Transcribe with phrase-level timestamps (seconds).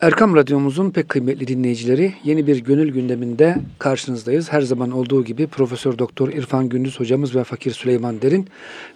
[0.00, 4.52] Erkam Radyomuzun pek kıymetli dinleyicileri yeni bir gönül gündeminde karşınızdayız.
[4.52, 8.48] Her zaman olduğu gibi Profesör Doktor İrfan Gündüz hocamız ve Fakir Süleyman Derin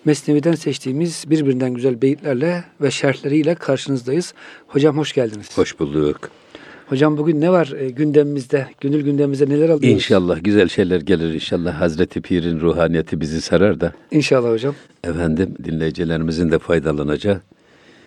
[0.04, 4.35] Mesnevi'den seçtiğimiz birbirinden güzel beyitlerle ve şerhleriyle karşınızdayız.
[4.67, 5.59] Hocam hoş geldiniz.
[5.59, 6.30] Hoş bulduk.
[6.88, 9.89] Hocam bugün ne var e, gündemimizde, gönül gündemimizde neler alıyoruz?
[9.89, 11.34] İnşallah güzel şeyler gelir.
[11.34, 13.93] İnşallah Hazreti Pir'in ruhaniyeti bizi sarar da.
[14.11, 14.75] İnşallah hocam.
[15.05, 17.41] Efendim dinleyicilerimizin de faydalanacağı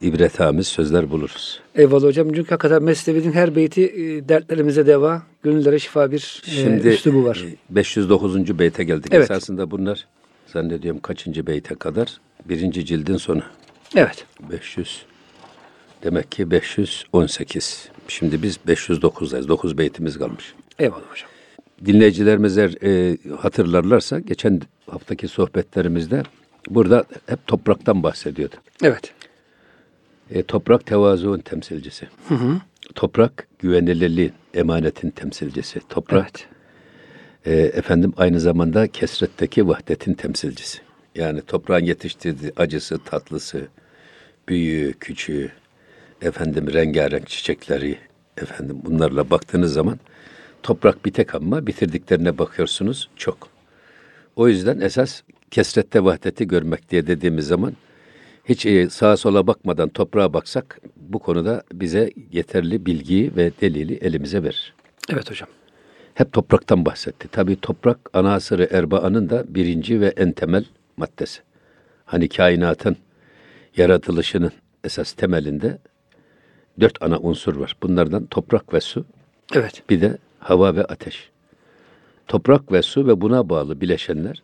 [0.05, 1.59] ibretamiz sözler buluruz.
[1.75, 2.27] Eyvallah hocam.
[2.33, 7.43] Çünkü hakikaten Mesnevi'nin her beyti e, dertlerimize deva, gönüllere şifa bir e, Şimdi üslubu var.
[7.71, 8.59] e, 509.
[8.59, 9.07] beyte geldik.
[9.11, 9.31] Evet.
[9.31, 10.07] Esasında bunlar
[10.47, 12.17] zannediyorum kaçıncı beyte kadar?
[12.45, 13.41] Birinci cildin sonu.
[13.95, 14.25] Evet.
[14.51, 15.05] 500
[16.03, 17.89] demek ki 518.
[18.07, 19.47] Şimdi biz 509'dayız.
[19.47, 20.53] 9 beytimiz kalmış.
[20.79, 21.29] Eyvallah hocam.
[21.85, 26.23] Dinleyicilerimiz eğer e, hatırlarlarsa geçen haftaki sohbetlerimizde
[26.69, 28.55] burada hep topraktan bahsediyordu.
[28.83, 29.13] Evet.
[30.31, 32.07] E, toprak tevazuun temsilcisi.
[32.95, 35.79] Toprak güvenilirliğin, emanetin temsilcisi.
[35.89, 36.31] Toprak
[37.45, 37.65] Evet.
[37.73, 40.79] e, efendim aynı zamanda kesretteki vahdetin temsilcisi.
[41.15, 43.67] Yani toprağın yetiştirdiği acısı, tatlısı,
[44.47, 45.51] büyüğü, küçüğü,
[46.21, 47.97] efendim rengarenk çiçekleri,
[48.37, 49.99] efendim bunlarla baktığınız zaman
[50.63, 53.47] toprak bir tek ama bitirdiklerine bakıyorsunuz çok.
[54.35, 57.73] O yüzden esas kesrette vahdeti görmek diye dediğimiz zaman
[58.49, 64.43] hiç e, sağa sola bakmadan toprağa baksak bu konuda bize yeterli bilgiyi ve delili elimize
[64.43, 64.73] verir.
[65.09, 65.49] Evet hocam.
[66.13, 67.27] Hep topraktan bahsetti.
[67.31, 70.65] Tabii toprak anasırı erbaanın da birinci ve en temel
[70.97, 71.41] maddesi.
[72.05, 72.97] Hani kainatın
[73.77, 74.51] yaratılışının
[74.83, 75.77] esas temelinde
[76.79, 77.75] dört ana unsur var.
[77.83, 79.05] Bunlardan toprak ve su,
[79.53, 79.83] Evet.
[79.89, 81.29] bir de hava ve ateş.
[82.27, 84.43] Toprak ve su ve buna bağlı bileşenler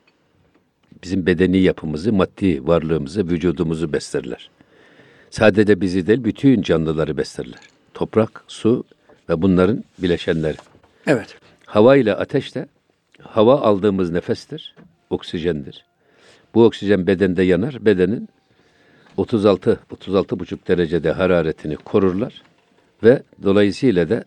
[1.03, 4.49] bizim bedeni yapımızı, maddi varlığımızı, vücudumuzu beslerler.
[5.29, 7.59] Sadece bizi değil, bütün canlıları beslerler.
[7.93, 8.83] Toprak, su
[9.29, 10.57] ve bunların bileşenleri.
[11.07, 11.37] Evet.
[11.65, 12.67] Hava ile ateş de
[13.21, 14.75] hava aldığımız nefestir,
[15.09, 15.85] oksijendir.
[16.53, 18.29] Bu oksijen bedende yanar, bedenin
[19.17, 22.41] 36 36,5 derecede hararetini korurlar
[23.03, 24.23] ve dolayısıyla da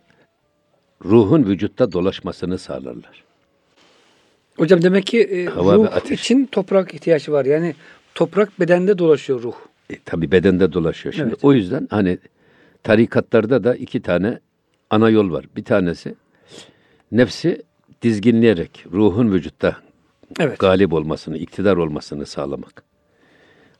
[1.05, 3.24] ruhun vücutta dolaşmasını sağlarlar.
[4.57, 6.21] Hocam demek ki e, Hava ruh ateş.
[6.21, 7.45] için toprak ihtiyacı var.
[7.45, 7.75] Yani
[8.15, 9.55] toprak bedende dolaşıyor ruh.
[9.89, 11.13] E, tabii bedende dolaşıyor.
[11.13, 11.39] Şimdi Evet.
[11.43, 12.17] o yüzden hani
[12.83, 14.39] tarikatlarda da iki tane
[14.89, 15.45] ana yol var.
[15.55, 16.15] Bir tanesi
[17.11, 17.61] nefsi
[18.01, 19.77] dizginleyerek ruhun vücutta
[20.39, 20.59] Evet.
[20.59, 22.83] galip olmasını, iktidar olmasını sağlamak.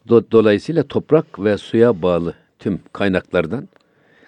[0.09, 3.69] Do- dolayısıyla toprak ve suya bağlı tüm kaynaklardan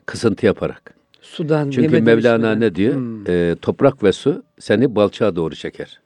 [0.05, 0.93] kısıntı yaparak.
[1.21, 2.95] Sudan, Çünkü Mevlana ne diyor?
[2.95, 3.27] Hmm.
[3.29, 5.99] Ee, toprak ve su seni balçağa doğru çeker.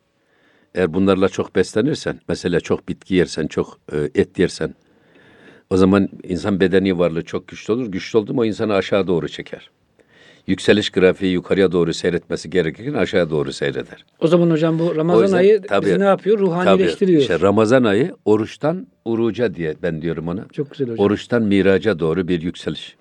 [0.75, 4.75] Eğer bunlarla çok beslenirsen, mesela çok bitki yersen, çok e, et yersen,
[5.69, 7.87] o zaman insan bedeni varlığı çok güçlü olur.
[7.87, 9.69] Güçlü oldu mu o insanı aşağı doğru çeker.
[10.47, 14.05] Yükseliş grafiği yukarıya doğru seyretmesi gerekirken aşağı doğru seyreder.
[14.19, 16.37] O zaman hocam bu Ramazan yüzden ayı tabii- bizi ne yapıyor?
[16.37, 17.21] Tabii, Ruhanileştiriyor.
[17.21, 20.45] işte Ramazan ayı oruçtan uruca diye ben diyorum ona.
[20.53, 21.05] Çok güzel hocam.
[21.05, 22.95] Oruçtan miraca doğru bir yükseliş.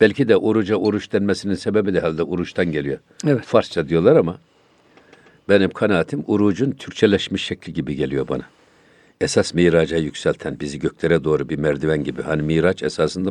[0.00, 2.98] Belki de oruca oruç denmesinin sebebi de halde oruçtan geliyor.
[3.26, 3.44] Evet.
[3.44, 4.38] Farsça diyorlar ama
[5.50, 8.44] benim kanaatim orucun Türkçeleşmiş şekli gibi geliyor bana.
[9.20, 12.22] Esas miraca yükselten bizi göklere doğru bir merdiven gibi.
[12.22, 13.30] Hani miraç esasında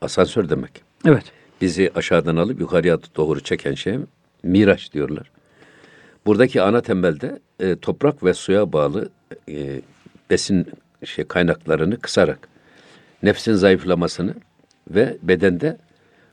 [0.00, 0.82] asansör demek.
[1.06, 1.24] Evet.
[1.60, 3.98] Bizi aşağıdan alıp yukarıya doğru çeken şey
[4.42, 5.30] miraç diyorlar.
[6.26, 9.08] Buradaki ana temelde e, toprak ve suya bağlı
[9.48, 9.80] e,
[10.30, 10.66] besin
[11.04, 12.48] şey kaynaklarını kısarak
[13.22, 14.34] nefsin zayıflamasını
[14.90, 15.78] ve bedende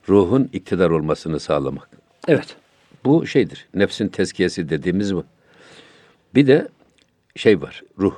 [0.08, 1.88] ruhun iktidar olmasını sağlamak.
[2.28, 2.56] Evet.
[3.04, 3.68] Bu şeydir.
[3.74, 5.24] Nefsin tezkiyesi dediğimiz bu.
[6.34, 6.68] Bir de
[7.36, 7.82] şey var.
[7.98, 8.14] Ruh.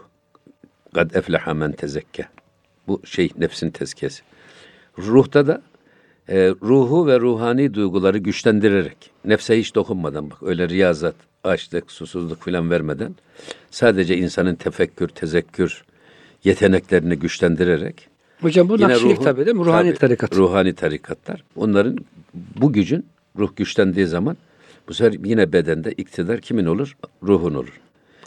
[0.95, 2.28] Kad efleha men tezekke.
[2.89, 4.23] Bu şey nefsin tezkiyesi.
[4.99, 5.62] Ruhta da
[6.28, 12.71] e, ruhu ve ruhani duyguları güçlendirerek, nefse hiç dokunmadan bak öyle riyazat, açlık, susuzluk filan
[12.71, 13.15] vermeden
[13.71, 15.84] sadece insanın tefekkür, tezekkür
[16.44, 18.09] yeteneklerini güçlendirerek
[18.41, 19.65] Hocam bu nakşilik tabii değil mi?
[19.65, 20.37] Ruhani tabii, tarikat.
[20.37, 21.44] Ruhani tarikatlar.
[21.56, 21.99] Onların
[22.34, 23.06] bu gücün
[23.39, 24.37] ruh güçlendiği zaman
[24.88, 26.96] bu sefer yine bedende iktidar kimin olur?
[27.22, 27.81] Ruhun olur.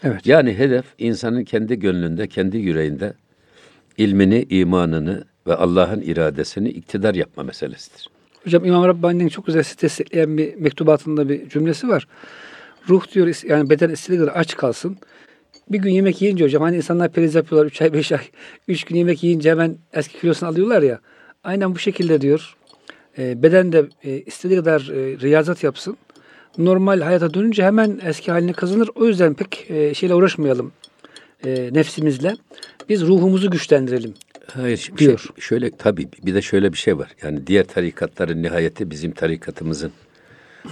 [0.04, 0.26] Evet.
[0.26, 3.14] Yani hedef insanın kendi gönlünde, kendi yüreğinde
[3.98, 8.10] ilmini, imanını ve Allah'ın iradesini iktidar yapma meselesidir.
[8.44, 12.08] Hocam İmam Rabbani'nin çok güzel destekleyen bir mektubatında bir cümlesi var.
[12.90, 14.98] Ruh diyor yani beden istediği kadar aç kalsın.
[15.72, 18.20] Bir gün yemek yiyince hocam hani insanlar periz yapıyorlar 3 ay 5 ay
[18.68, 21.00] 3 gün yemek yiyince hemen eski kilosunu alıyorlar ya.
[21.44, 22.56] Aynen bu şekilde diyor.
[23.18, 25.98] E, beden de e, istediği kadar e, riyazat yapsın.
[26.58, 28.90] Normal hayata dönünce hemen eski haline kazanır.
[28.96, 30.72] O yüzden pek e, şeyle uğraşmayalım
[31.46, 32.36] e, nefsimizle.
[32.90, 34.14] Biz ruhumuzu güçlendirelim.
[34.54, 35.20] Hayır, Diyor.
[35.20, 37.10] Şey, şöyle tabii bir de şöyle bir şey var.
[37.24, 39.92] Yani diğer tarikatların nihayeti bizim tarikatımızın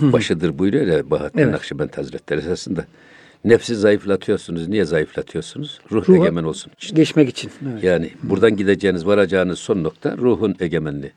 [0.02, 1.52] başıdır buyuruyor ya Bahattin Evet.
[1.54, 2.86] Nakşibend Hazretleri esasında.
[3.46, 4.68] Nefsi zayıflatıyorsunuz.
[4.68, 5.80] Niye zayıflatıyorsunuz?
[5.92, 6.96] Ruh Ruha- egemen olsun için.
[6.96, 7.52] Geçmek için.
[7.72, 7.84] Evet.
[7.84, 11.12] Yani buradan gideceğiniz, varacağınız son nokta ruhun egemenliği.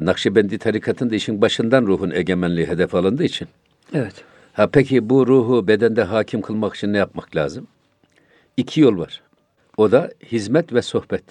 [0.00, 3.48] Nakşibendi tarikatında işin başından ruhun egemenliği hedef alındığı için.
[3.94, 4.14] evet.
[4.52, 7.66] Ha peki bu ruhu bedende hakim kılmak için ne yapmak lazım?
[8.56, 9.22] İki yol var.
[9.76, 11.22] O da hizmet ve sohbet.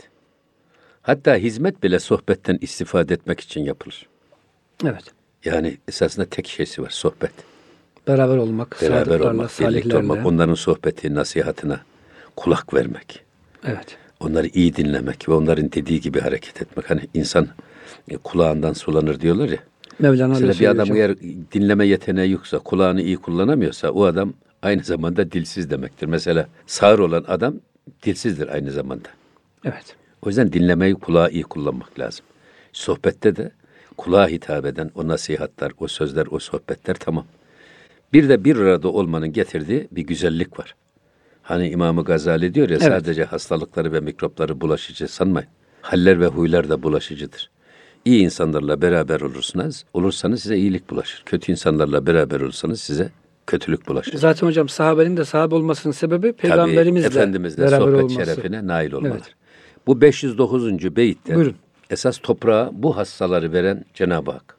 [1.02, 4.08] Hatta hizmet bile sohbetten istifade etmek için yapılır.
[4.86, 5.04] Evet.
[5.46, 7.32] Yani esasında tek şeysi var sohbet.
[8.08, 11.78] Beraber olmak, Beraber olmak, birlikte olmak, onların sohbeti, nasihatine
[12.36, 13.24] kulak vermek.
[13.66, 13.98] Evet.
[14.20, 16.90] Onları iyi dinlemek ve onların dediği gibi hareket etmek.
[16.90, 17.48] Hani insan
[18.10, 19.58] e, kulağından sulanır diyorlar ya.
[20.00, 20.98] Mevlana Mesela bir adam hocam.
[20.98, 21.20] eğer
[21.54, 26.08] dinleme yeteneği yoksa, kulağını iyi kullanamıyorsa o adam aynı zamanda dilsiz demektir.
[26.08, 27.56] Mesela sağır olan adam
[28.04, 29.10] dilsizdir aynı zamanda.
[29.66, 29.96] Evet.
[30.22, 32.26] O yüzden dinlemeyi kulağı iyi kullanmak lazım.
[32.74, 33.52] Sohbette de
[33.98, 37.26] kulağa hitap eden o nasihatler, o sözler, o sohbetler tamam.
[38.14, 40.76] Bir de bir arada olmanın getirdiği bir güzellik var.
[41.44, 42.88] Hani İmam-ı Gazali diyor ya Evet.
[42.88, 45.50] sadece hastalıkları ve mikropları bulaşıcı sanmayın.
[45.82, 47.50] Haller ve huylar da bulaşıcıdır.
[48.06, 51.24] İyi insanlarla beraber olursanız, olursanız size iyilik bulaşır.
[51.26, 53.10] Kötü insanlarla beraber olursanız size
[53.48, 54.18] kötülük bulaşır.
[54.18, 58.16] Zaten hocam sahabenin de sahabe olmasının sebebi Tabii peygamberimizle Efendimizle beraber sohbet olması.
[58.16, 59.14] şerefine nail olmaları.
[59.18, 59.36] Evet.
[59.88, 60.96] Bu 509.
[60.96, 61.56] beyitte Buyurun.
[61.90, 64.56] esas toprağa bu hassaları veren Cenab-ı Hak.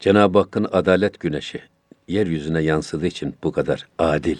[0.00, 1.60] Cenab-ı Hakk'ın adalet güneşi
[2.08, 4.36] yeryüzüne yansıdığı için bu kadar adil.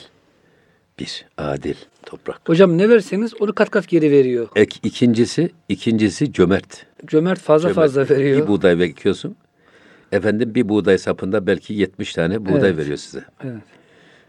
[1.01, 1.75] Bir, adil
[2.07, 2.41] toprak.
[2.47, 4.49] Hocam ne verseniz onu kat kat geri veriyor.
[4.57, 6.87] Ek, ikincisi, ikincisi cömert.
[7.07, 7.75] Cömert fazla Cömert.
[7.77, 8.43] fazla veriyor.
[8.43, 9.37] Bir buğday ekiyorsun.
[10.13, 12.79] Efendim bir buğday sapında belki 70 tane buğday Evet.
[12.79, 13.25] veriyor size.
[13.45, 13.63] Evet.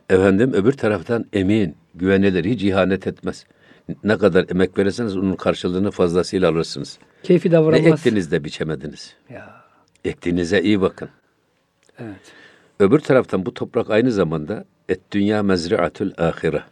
[0.09, 3.45] Efendim öbür taraftan emin, güvenilir, hiç ihanet etmez.
[4.03, 6.97] Ne kadar emek verirseniz onun karşılığını fazlasıyla alırsınız.
[7.24, 7.85] Keyfi Ne davranmaz.
[7.88, 9.13] ektiniz de biçemediniz.
[9.29, 9.62] Ya.
[10.06, 11.09] Ektiğinize iyi bakın.
[12.00, 12.15] Evet.
[12.79, 16.63] Öbür taraftan bu toprak aynı zamanda et dünya mezriatül ahire.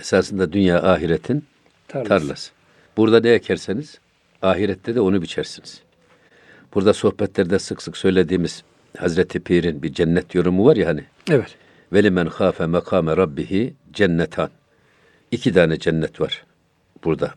[0.00, 1.44] Esasında dünya ahiretin
[1.88, 2.08] Tarlası.
[2.08, 2.50] tarlası.
[2.96, 3.98] Burada ne ekerseniz
[4.42, 5.80] ahirette de onu biçersiniz.
[6.74, 8.62] Burada sohbetlerde sık sık söylediğimiz
[8.98, 11.04] Hazreti Pir'in bir cennet yorumu var ya hani.
[11.30, 11.56] Evet.
[11.92, 14.50] Veli men khafe makame rabbihi cennetan.
[15.30, 16.44] İki tane cennet var
[17.04, 17.34] burada.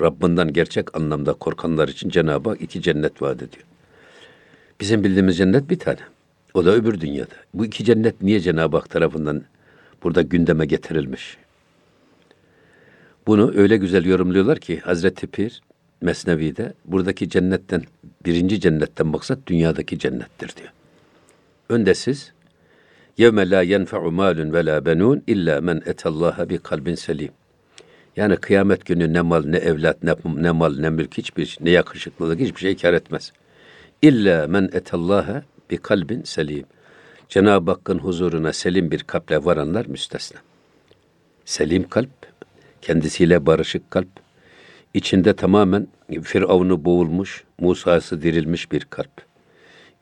[0.00, 3.64] Rabbinden gerçek anlamda korkanlar için Cenab-ı Hak iki cennet vaat ediyor.
[4.80, 5.98] Bizim bildiğimiz cennet bir tane.
[6.54, 7.34] O da öbür dünyada.
[7.54, 9.42] Bu iki cennet niye Cenab-ı Hak tarafından
[10.02, 11.36] burada gündeme getirilmiş?
[13.26, 15.62] Bunu öyle güzel yorumluyorlar ki Hazreti Pir
[16.00, 17.82] Mesnevi'de buradaki cennetten,
[18.26, 20.72] birinci cennetten maksat dünyadaki cennettir diyor.
[21.68, 22.32] Önde siz
[23.20, 27.30] la yenfe'u malun ve la benun illa men etallaha bi kalbin selim.
[28.16, 32.40] Yani kıyamet günü ne mal, ne evlat, ne, ne mal, ne mülk, hiçbir ne yakışıklılık,
[32.40, 33.32] hiçbir şey kar etmez.
[34.02, 36.64] İlla men etallaha bi kalbin selim.
[37.28, 40.38] Cenab-ı Hakk'ın huzuruna selim bir kalple varanlar müstesna.
[41.44, 42.10] Selim kalp,
[42.82, 44.08] kendisiyle barışık kalp,
[44.94, 45.88] içinde tamamen
[46.22, 49.10] Firavun'u boğulmuş, Musa'sı dirilmiş bir kalp.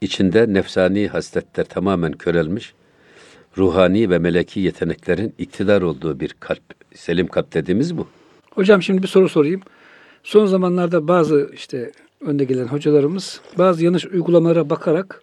[0.01, 2.75] İçinde nefsani hasletler tamamen körelmiş,
[3.59, 6.63] ruhani ve meleki yeteneklerin iktidar olduğu bir kalp.
[6.95, 8.07] Selim kalp dediğimiz bu.
[8.51, 9.61] Hocam şimdi bir soru sorayım.
[10.23, 15.23] Son zamanlarda bazı işte önde gelen hocalarımız bazı yanlış uygulamalara bakarak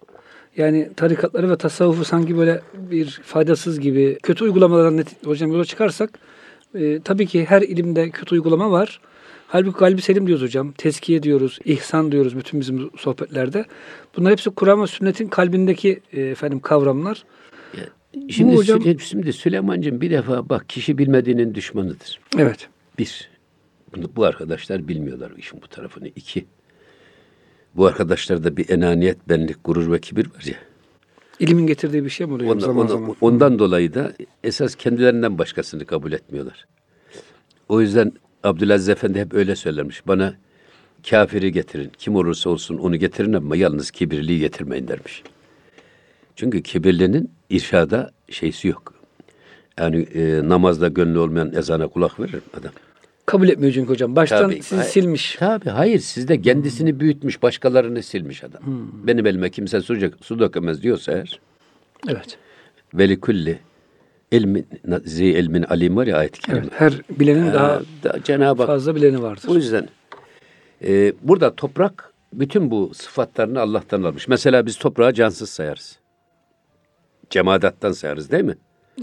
[0.56, 6.18] yani tarikatları ve tasavvufu sanki böyle bir faydasız gibi kötü uygulamalardan net, hocam yola çıkarsak
[6.74, 9.00] e, tabii ki her ilimde kötü uygulama var.
[9.48, 10.72] Halbuki kalbi selim diyoruz hocam.
[10.72, 13.64] Teskiye diyoruz, ihsan diyoruz bütün bizim sohbetlerde.
[14.16, 17.24] Bunlar hepsi Kur'an ve sünnetin kalbindeki e, efendim kavramlar.
[18.30, 22.20] Şimdi, hocam- Süle- şimdi Süleyman'cığım bir defa bak kişi bilmediğinin düşmanıdır.
[22.38, 22.68] Evet.
[22.98, 23.30] Bir,
[23.96, 26.08] bunu, bu arkadaşlar bilmiyorlar işin bu tarafını.
[26.08, 26.46] İki,
[27.76, 30.54] bu arkadaşlarda bir enaniyet, benlik, gurur ve kibir var ya.
[31.40, 33.16] İlimin getirdiği bir şey mi oluyor Ondan, zaman ondan- zaman?
[33.20, 34.12] ondan dolayı da
[34.44, 36.66] esas kendilerinden başkasını kabul etmiyorlar.
[37.68, 38.12] O yüzden
[38.44, 40.06] Abdülaziz Efendi hep öyle söylermiş.
[40.06, 40.34] Bana
[41.10, 41.92] kafiri getirin.
[41.98, 45.22] Kim olursa olsun onu getirin ama yalnız kibirliği getirmeyin dermiş.
[46.36, 48.94] Çünkü kibirlinin irşada şeysi yok.
[49.78, 52.72] Yani e, namazda gönlü olmayan ezana kulak verir mi adam.
[53.26, 54.16] Kabul etmiyor çünkü hocam.
[54.16, 54.90] Baştan Tabii, sizi hayır.
[54.90, 55.36] silmiş.
[55.38, 58.62] Tabii hayır sizde kendisini büyütmüş başkalarını silmiş adam.
[58.66, 59.06] Hmm.
[59.06, 61.40] Benim elime kimse su, su dökemez diyorsa eğer
[62.08, 62.38] Evet.
[62.94, 63.58] veli kulli
[64.30, 64.66] ilmin
[65.04, 66.60] zi ilmin alim var ya ayet-i kerime.
[66.62, 66.72] Evet.
[66.80, 69.48] Her bilenin daha Ha, da, Cenab-ı fazla bileni vardır.
[69.48, 69.88] o yüzden
[70.84, 74.28] e, burada toprak bütün bu sıfatlarını Allah'tan almış.
[74.28, 75.98] Mesela biz toprağı cansız sayarız.
[77.30, 78.54] Cemadattan sayarız değil mi?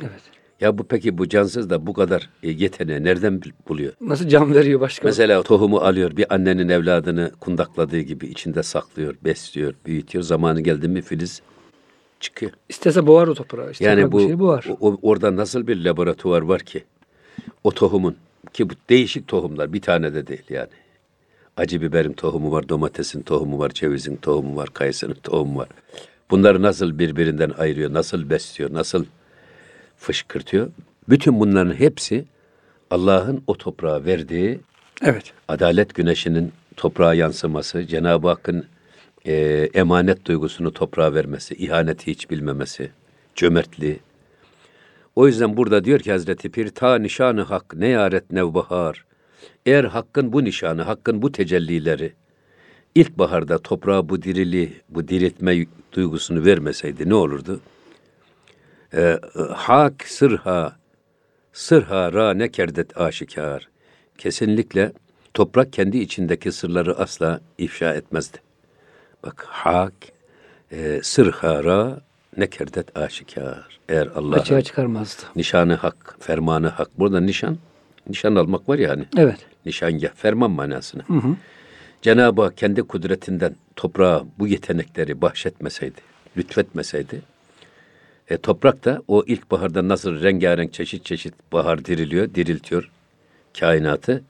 [0.01, 0.21] Evet.
[0.63, 3.93] Ya bu peki bu cansız da bu kadar e, yeteneği nereden buluyor?
[4.01, 5.07] Nasıl can veriyor başka?
[5.07, 10.23] Mesela tohumu alıyor bir annenin evladını kundakladığı gibi içinde saklıyor, besliyor, büyütüyor.
[10.23, 11.41] Zamanı geldi mi filiz
[12.19, 12.51] çıkıyor.
[12.69, 13.71] İstese boğar o toprağı.
[13.71, 14.67] İşte Yani bu şey boğar.
[14.79, 16.83] o- orada nasıl bir laboratuvar var ki
[17.63, 18.15] o tohumun
[18.53, 20.69] ki bu değişik tohumlar bir tane de değil yani.
[21.57, 25.67] Acı biberin tohumu var, domatesin tohumu var, cevizin tohumu var, kayısının tohumu var.
[26.31, 29.05] Bunları nasıl birbirinden ayırıyor, nasıl besliyor, nasıl
[30.03, 30.69] fışkırtıyor?
[31.09, 32.25] Bütün bunların hepsi
[32.89, 34.59] Allah'ın o toprağa verdiği
[35.01, 35.33] Evet.
[35.47, 38.65] adalet güneşinin toprağa yansıması, Cenab-ı Hakk'ın
[39.25, 39.33] e,
[39.73, 42.91] emanet duygusunu toprağa vermesi, ihaneti hiç bilmemesi,
[43.35, 43.99] cömertliği.
[45.15, 49.05] O yüzden burada diyor ki Hazreti Pir, ta nişanı hak ne yaret nevbahar.
[49.65, 52.13] Eğer hakkın bu nişanı, hakkın bu tecellileri
[52.95, 57.61] ilkbaharda toprağa bu dirili, bu diriltme duygusunu vermeseydi ne olurdu?
[58.93, 59.19] Ee,
[59.53, 60.75] hak sırha,
[61.53, 63.69] sırha ra ne kerdet aşikar.
[64.17, 64.91] Kesinlikle
[65.33, 68.37] toprak kendi içindeki sırları asla ifşa etmezdi.
[69.23, 69.93] Bak hak,
[70.71, 72.01] e, sırha ra
[72.37, 73.79] ne kerdet aşikar.
[73.89, 75.21] Eğer Açığa Allah'ın çıkarmazdı.
[75.35, 76.99] nişanı hak, fermanı hak.
[76.99, 77.57] Burada nişan,
[78.09, 79.05] nişan almak var ya hani.
[79.17, 79.37] Evet.
[79.65, 81.03] Nişangah, ferman manasını.
[82.01, 86.01] Cenab-ı Hak kendi kudretinden toprağa bu yetenekleri bahşetmeseydi,
[86.37, 87.21] lütfetmeseydi,
[88.29, 92.89] e, toprak da o ilkbaharda nasıl rengarenk çeşit çeşit bahar diriliyor, diriltiyor
[93.59, 94.23] kainatı.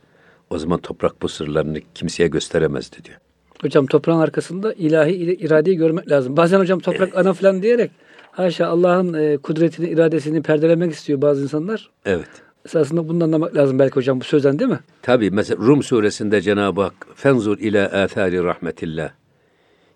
[0.49, 3.17] O zaman toprak bu sırlarını kimseye gösteremezdi diyor.
[3.61, 6.37] Hocam toprağın arkasında ilahi ira- iradeyi görmek lazım.
[6.37, 7.91] Bazen hocam toprak ana falan diyerek
[8.31, 11.89] haşa Allah'ın e, kudretini, iradesini perdelemek istiyor bazı insanlar.
[12.05, 12.29] Evet.
[12.65, 14.79] Esasında bunu anlamak lazım belki hocam bu sözden değil mi?
[15.01, 19.09] Tabi mesela Rum suresinde Cenab-ı Hak fenzur ila athari rahmetillah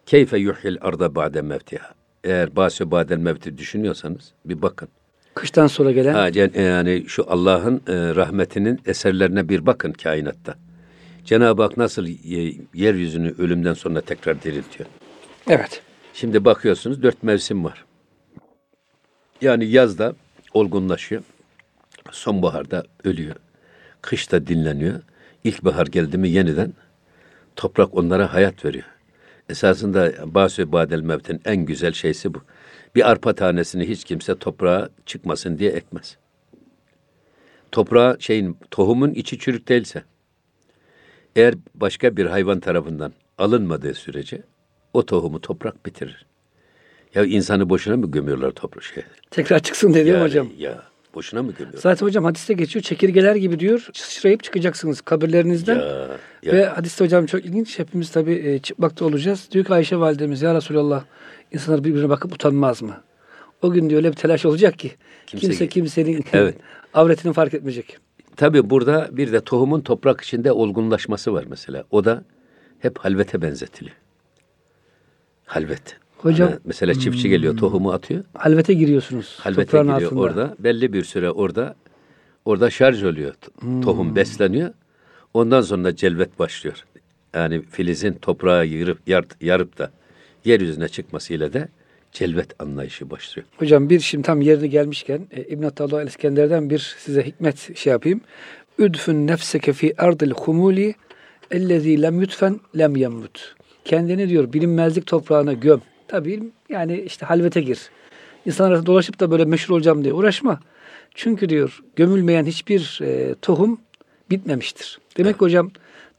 [0.05, 1.96] keyfe yuhyil arda ba'de mevtiha.
[2.27, 4.87] Eğer ba'se ba'del mevti düşünüyorsanız bir bakın.
[5.33, 6.29] Kıştan sonra gelen Ha,
[6.61, 10.55] yani şu Allah'ın e, rahmetinin eserlerine bir bakın kainatta.
[11.25, 14.89] Cenab-ı Hak nasıl e, yeryüzünü ölümden sonra tekrar diriltiyor.
[15.49, 15.81] evet.
[16.13, 17.85] Şimdi bakıyorsunuz dört mevsim var.
[19.41, 20.15] Yani yazda
[20.53, 21.23] olgunlaşıyor.
[22.11, 23.35] Sonbaharda ölüyor.
[24.01, 25.01] Kışta dinleniyor.
[25.43, 26.73] İlkbahar geldi mi yeniden
[27.55, 28.85] toprak onlara hayat veriyor.
[29.49, 32.41] Esasında Basü Badel Mevt'in en güzel şeysi bu.
[32.95, 36.17] Bir arpa tanesini hiç kimse toprağa çıkmasın diye ekmez.
[37.71, 40.03] Toprağa şeyin tohumun içi çürük değilse
[41.35, 44.41] eğer başka bir hayvan tarafından alınmadığı sürece
[44.93, 46.25] o tohumu toprak bitirir.
[47.15, 49.03] Ya insanı boşuna mı gömüyorlar toprak şey?
[49.31, 50.49] Tekrar çıksın mi Yani hocam?
[50.57, 50.83] Ya
[51.17, 51.81] boşuna mı gömüyorlar?
[51.81, 52.83] Zaten hocam hadiste geçiyor.
[52.83, 53.87] Çekirgeler gibi diyor.
[53.93, 55.75] Sıçrayıp çıkacaksınız kabirlerinizden.
[55.75, 56.07] Ya,
[56.43, 56.53] ya.
[56.53, 57.79] Ve hadiste hocam çok ilginç.
[57.79, 59.47] Hepimiz tabii e, çıplakta olacağız.
[59.51, 61.03] Diyor ki Ayşe validemiz ya Resulallah
[61.51, 63.03] insanlar birbirine bakıp utanmaz mı?
[63.61, 64.91] O gün diyor öyle bir telaş olacak ki
[65.27, 66.55] Kimse- kimse, kimsenin Evet.
[66.93, 67.97] avretini fark etmeyecek.
[68.35, 71.83] Tabii burada bir de tohumun toprak içinde olgunlaşması var mesela.
[71.91, 72.23] O da
[72.79, 73.95] hep halvete benzetiliyor.
[75.45, 75.97] Halvet.
[76.17, 78.23] Hocam- Hani mesela çiftçi geliyor tohumu atıyor.
[78.33, 79.35] Halvete giriyorsunuz.
[79.39, 80.19] Halvete giriyor altında.
[80.19, 80.55] orada.
[80.59, 81.75] Belli bir süre orada
[82.45, 83.33] orada şarj oluyor.
[83.33, 84.69] T- Tohum besleniyor.
[85.33, 86.85] Ondan sonra celvet başlıyor.
[87.33, 89.91] Yani filizin toprağa yırıp, yar- yarıp da
[90.45, 91.67] yeryüzüne çıkmasıyla da
[92.11, 93.47] celvet anlayışı başlıyor.
[93.57, 97.91] Hocam bir şimdi tam yerine gelmişken e, İbn Attallah el İskender'den bir size hikmet şey
[97.91, 98.21] yapayım.
[98.79, 100.95] Üdfün nefseke fi ardil humuli
[101.51, 103.55] ellezî lem yutfen lem yemmut.
[103.85, 105.81] Kendini diyor bilinmezlik toprağına göm.
[106.07, 107.89] Tabii yani işte halvete gir.
[108.45, 110.59] İnsanlar arasında dolaşıp da böyle meşhur olacağım diye uğraşma.
[111.15, 113.79] Çünkü diyor gömülmeyen hiçbir e, tohum
[114.29, 114.99] bitmemiştir.
[115.17, 115.71] Demek ki hocam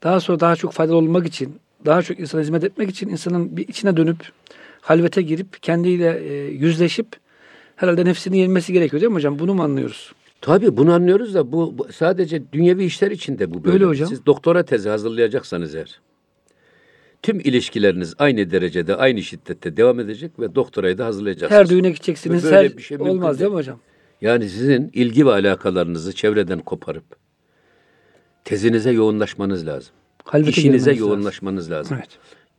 [0.03, 1.55] daha sonra daha çok faydalı olmak için,
[1.85, 4.17] daha çok insana hizmet etmek için insanın bir içine dönüp
[4.81, 7.07] halvete girip kendiyle e, yüzleşip
[7.75, 9.39] herhalde nefsini yenmesi gerekiyor değil mi hocam?
[9.39, 10.11] Bunu mu anlıyoruz?
[10.41, 13.73] Tabii bunu anlıyoruz da bu, bu sadece dünyevi işler içinde bu böyle.
[13.73, 14.09] Öyle hocam.
[14.09, 15.99] Siz doktora tezi hazırlayacaksanız eğer
[17.23, 21.59] tüm ilişkileriniz aynı derecede, aynı şiddette devam edecek ve doktorayı da hazırlayacaksınız.
[21.61, 22.43] Her düğüne gideceksiniz.
[22.43, 23.79] Böyle her bir şey olmaz değil mi hocam?
[24.21, 27.03] Yani sizin ilgi ve alakalarınızı çevreden koparıp
[28.45, 29.91] tezinize yoğunlaşmanız lazım.
[30.23, 31.07] Halvete İşinize girmeniz lazım.
[31.07, 31.97] yoğunlaşmanız lazım.
[31.99, 32.09] Evet.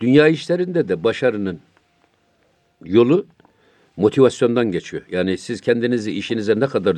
[0.01, 1.61] Dünya işlerinde de başarının
[2.85, 3.27] yolu
[3.97, 5.03] motivasyondan geçiyor.
[5.11, 6.97] Yani siz kendinizi işinize ne kadar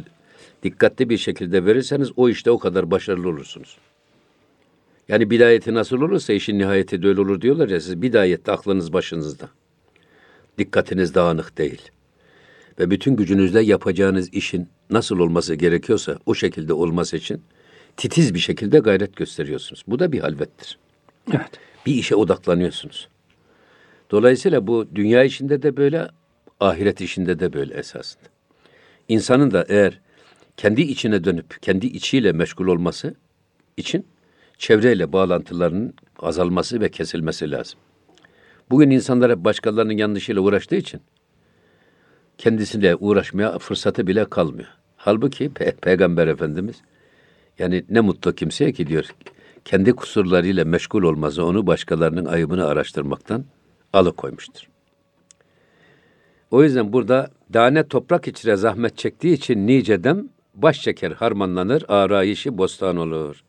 [0.62, 3.78] dikkatli bir şekilde verirseniz o işte o kadar başarılı olursunuz.
[5.12, 9.48] Yani bidayeti nasıl olursa işin nihayeti de öyle olur diyorlar ya siz bidayette aklınız başınızda.
[10.58, 11.82] Dikkatiniz dağınık değil.
[12.78, 17.42] Ve bütün gücünüzle yapacağınız işin nasıl olması gerekiyorsa o şekilde olması için
[17.96, 19.84] titiz bir şekilde gayret gösteriyorsunuz.
[19.86, 20.78] Bu da bir halvettir
[21.30, 21.50] Evet.
[21.86, 23.08] bir işe odaklanıyorsunuz.
[24.10, 26.08] Dolayısıyla bu dünya işinde de böyle,
[26.60, 28.24] ahiret işinde de böyle esasında.
[29.08, 30.00] İnsanın da eğer
[30.56, 33.14] kendi içine dönüp kendi içiyle meşgul olması
[33.76, 34.06] için
[34.62, 37.80] çevreyle bağlantılarının azalması ve kesilmesi lazım.
[38.70, 41.00] Bugün insanlar hep başkalarının yanlışıyla uğraştığı için
[42.38, 44.68] kendisiyle uğraşmaya fırsatı bile kalmıyor.
[44.96, 46.76] Halbuki Pe- Peygamber Efendimiz
[47.58, 49.04] yani ne mutlu kimseye ki diyor
[49.64, 53.44] kendi kusurlarıyla meşgul olması onu başkalarının ayıbını araştırmaktan
[53.92, 54.68] alıkoymuştur.
[56.50, 62.96] O yüzden burada tane toprak içine zahmet çektiği için nicedem baş çeker harmanlanır arayışı bostan
[62.96, 63.42] olur.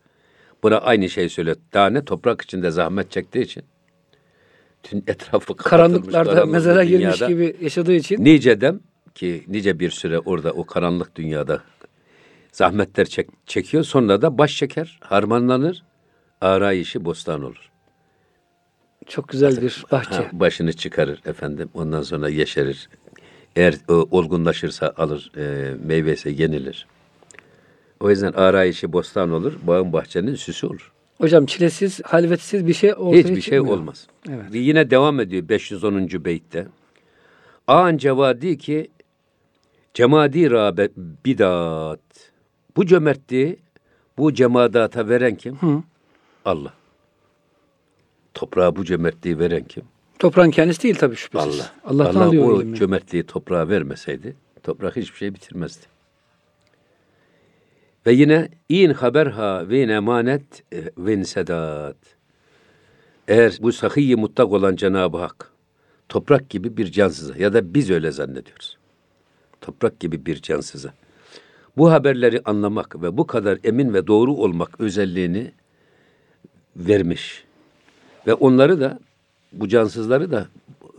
[0.64, 1.56] Buna aynı şey söylüyor.
[1.70, 3.62] Tane toprak içinde zahmet çektiği için
[4.82, 8.80] tüm etrafı Karanlıklarda mezara girmiş gibi yaşadığı için Nicedem
[9.14, 11.62] ki nice bir süre orada o karanlık dünyada
[12.52, 13.84] zahmetler çek- çekiyor.
[13.84, 15.82] Sonra da baş çeker, harmanlanır,
[16.40, 17.70] arayışı bostan olur.
[19.06, 20.16] çok güzel bir bahçe.
[20.16, 21.68] Ha, başını çıkarır efendim.
[21.74, 22.88] Ondan sonra yeşerir.
[23.56, 26.86] Eğer o, olgunlaşırsa alır, e, meyvesi yenilir.
[28.04, 30.92] O yüzden arayışı bostan olur, bağın bahçenin süsü olur.
[31.18, 33.66] Hocam çilesiz, halvetsiz bir şey ortaya Hiçbir şey çıkmıyor.
[33.78, 34.06] olmaz.
[34.28, 34.52] Evet.
[34.52, 36.24] Ve yine devam ediyor 510.
[36.24, 36.66] beytte.
[37.66, 38.90] An cevadi ki
[39.94, 40.88] cemadi rabe
[41.26, 42.00] bidat.
[42.76, 43.56] Bu cömertliği
[44.18, 45.56] bu cemadata veren kim?
[45.56, 45.82] Hı.
[46.44, 46.72] Allah.
[48.34, 49.84] Toprağa bu cömertliği veren kim?
[50.18, 51.60] Toprağın kendisi değil tabii şüphesiz.
[51.60, 51.72] Allah.
[51.84, 52.76] Allah'tan Allah alıyor o o ilmi.
[52.76, 55.93] cömertliği toprağa vermeseydi toprak hiçbir şey bitirmezdi.
[58.06, 61.96] Ve yine in haberha ve emanet e, ve sedat.
[63.28, 65.50] Eğer bu sahiyi mutlak olan Cenab-ı Hak
[66.08, 68.78] toprak gibi bir cansıza ya da biz öyle zannediyoruz.
[69.60, 70.94] Toprak gibi bir cansıza.
[71.76, 75.52] Bu haberleri anlamak ve bu kadar emin ve doğru olmak özelliğini
[76.76, 77.44] vermiş.
[78.26, 79.00] Ve onları da
[79.52, 80.48] bu cansızları da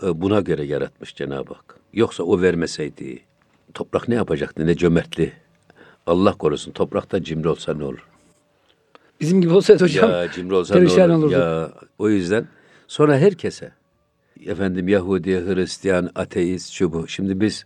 [0.03, 1.79] e, buna göre yaratmış Cenab-ı Hak.
[1.93, 3.19] Yoksa o vermeseydi
[3.73, 4.67] toprak ne yapacaktı?
[4.67, 5.33] Ne cömertli.
[6.07, 8.07] Allah korusun toprakta cimri olsa ne olur?
[9.21, 11.13] Bizim gibi olsaydı hocam ya cimri olsa ne olur?
[11.23, 11.33] olurdu.
[11.33, 12.47] Ya o yüzden
[12.87, 13.71] sonra herkese
[14.45, 17.07] efendim Yahudi, Hristiyan, ateist, şu bu.
[17.07, 17.65] Şimdi biz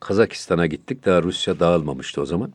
[0.00, 1.04] Kazakistan'a gittik.
[1.06, 2.52] Daha Rusya dağılmamıştı o zaman.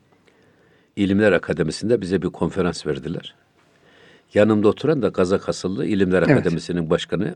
[0.95, 3.35] İlimler Akademisi'nde bize bir konferans verdiler.
[4.33, 6.31] Yanımda oturan da Kazak asıllı İlimler Evet.
[6.31, 7.35] Akademisi'nin başkanı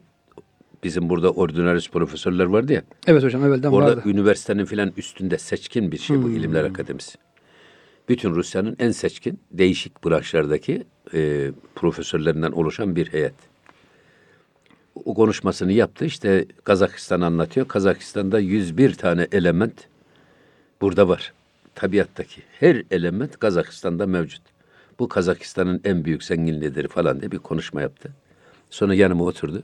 [0.84, 2.82] bizim burada ordinaris profesörler vardı ya.
[3.08, 4.10] Evet hocam evvelden Orada vardı.
[4.10, 7.18] üniversitenin filan üstünde seçkin bir şey bu İlimler Akademisi.
[8.10, 13.34] Bütün Rusya'nın en seçkin değişik branşlardaki e, profesörlerinden oluşan bir heyet.
[15.06, 16.06] O konuşmasını yaptı.
[16.06, 17.68] İşte Kazakistan anlatıyor.
[17.68, 19.88] Kazakistan'da 101 tane element
[20.82, 21.34] burada var.
[21.76, 24.42] Tabiattaki her element Kazakistan'da mevcut.
[25.00, 28.12] Bu Kazakistan'ın en büyük zenginliğidir falan diye bir konuşma yaptı.
[28.70, 29.64] Sonra yanıma oturdu.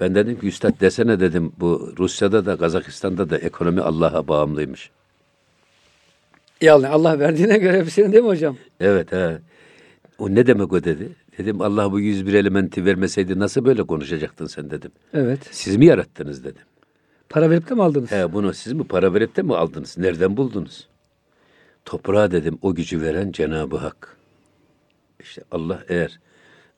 [0.00, 4.90] Ben dedim ki üstad desene dedim bu Rusya'da da Kazakistan'da da ekonomi Allah'a bağımlıymış.
[6.60, 8.56] Yani Allah verdiğine göre senin değil mi hocam?
[8.80, 9.38] Evet ha.
[10.18, 11.08] O ne demek o dedi.
[11.38, 14.90] Dedim Allah bu 101 elementi vermeseydi nasıl böyle konuşacaktın sen dedim.
[15.14, 15.38] Evet.
[15.50, 16.62] Siz mi yarattınız dedim.
[17.28, 18.12] Para verip de mi aldınız?
[18.12, 19.98] He bunu siz mi para verip de mi aldınız?
[19.98, 20.88] Nereden buldunuz?
[21.84, 24.16] Toprağa dedim o gücü veren Cenab-ı Hak.
[25.20, 26.18] İşte Allah eğer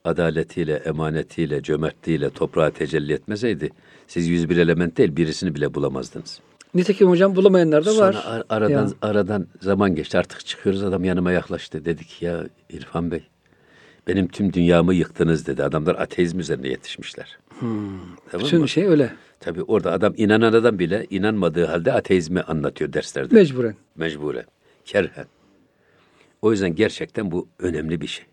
[0.04, 3.70] adaletiyle, emanetiyle, cömertliğiyle toprağa tecelli etmeseydi
[4.06, 6.40] siz 101 element değil birisini bile bulamazdınız.
[6.78, 8.12] Nitekim hocam bulamayanlar da var.
[8.12, 8.92] Sonra ar- aradan Ya.
[9.02, 10.18] aradan zaman geçti.
[10.18, 10.82] Artık çıkıyoruz.
[10.82, 11.84] Adam yanıma yaklaştı.
[11.84, 13.22] Dedik ya İrfan Bey
[14.06, 15.64] benim tüm dünyamı yıktınız dedi.
[15.64, 17.38] Adamlar ateizm üzerine yetişmişler.
[17.60, 18.68] Tamam Bütün mı?
[18.68, 19.12] şey öyle.
[19.40, 23.34] Tabii orada adam inanan adam bile inanmadığı halde ateizmi anlatıyor derslerde.
[23.34, 23.74] Mecburen.
[23.96, 24.44] Mecburen.
[24.84, 25.26] Kerhen.
[26.42, 28.24] O yüzden gerçekten bu önemli bir şey.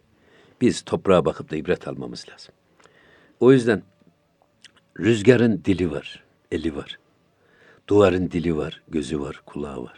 [0.61, 2.53] Biz toprağa bakıp da ibret almamız lazım.
[3.39, 3.83] O yüzden
[4.99, 6.99] rüzgarın dili var, eli var.
[7.87, 9.93] Duvarın dili var, gözü var, kulağı var.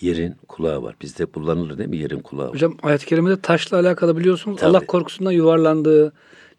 [0.00, 0.96] Yerin kulağı var.
[1.02, 2.54] Bizde kullanılır değil mi yerin kulağı var.
[2.54, 4.70] Hocam ayet-i kerimede taşla alakalı biliyorsunuz Tabii.
[4.70, 6.12] Allah korkusundan yuvarlandığı,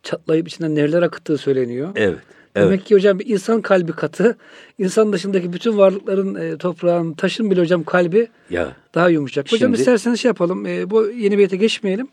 [0.03, 1.89] çatlayıp içinden nehirler akıttığı söyleniyor.
[1.95, 2.17] Evet.
[2.55, 2.67] Evet.
[2.67, 4.37] Demek ki hocam bir insan kalbi katı,
[4.77, 9.45] insan dışındaki bütün varlıkların, e, toprağın, taşın bile hocam kalbi Ya daha yumuşak.
[9.51, 12.07] Hocam Şimdi- isterseniz şey yapalım, e, bu yeni beyte geçmeyelim.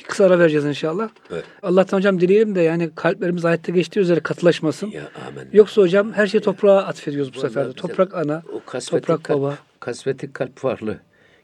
[0.00, 1.08] Bir kısa ara vereceğiz inşallah.
[1.32, 1.44] Evet.
[1.62, 4.90] Allah'tan hocam dileyelim de yani kalplerimiz ayette geçtiği üzere katılaşmasın.
[4.90, 5.46] ya amen.
[5.52, 7.72] Yoksa hocam her şeyi toprağa atfediyoruz bu Vallahi sefer de.
[7.72, 8.42] Toprak ana,
[8.90, 9.58] toprak kalp, baba.
[9.80, 10.98] Kasvetli kalp farklı.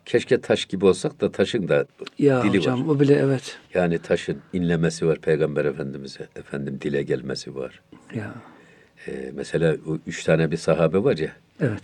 [0.05, 1.87] Keşke taş gibi olsak da taşın da
[2.19, 2.95] Ya dili hocam var.
[2.95, 3.59] o bile evet.
[3.75, 6.27] Yani taşın inlemesi var Peygamber Efendimiz'e.
[6.37, 7.81] Efendim dile gelmesi var.
[8.15, 8.35] Ya
[9.09, 11.33] Ee, mesela o üç tane bir sahabe var ya.
[11.61, 11.83] evet.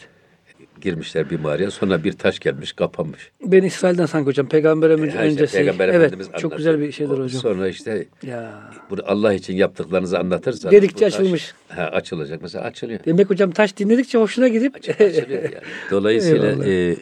[0.86, 3.30] Girmişler bir mağaraya sonra bir taş gelmiş kapanmış.
[3.46, 5.56] Ben İsrail'den sanki hocam peygamber Ha önce, işte öncesi.
[5.56, 7.40] Peygamber evet Efendimiz çok güzel bir şeydir O- hocam.
[7.40, 8.60] Sonra işte Ya.
[8.90, 10.72] bunu Allah için yaptıklarınızı anlatırsanız.
[10.72, 11.54] Dedikçe taş- açılmış.
[11.68, 12.42] Ha, açılacak.
[12.42, 13.00] Mesela açılıyor.
[13.06, 15.54] Demek hocam taş dinledikçe hoşuna gidip Açılıyor yani.
[15.90, 16.66] Dolayısıyla Eyvallah.
[16.66, 16.96] e,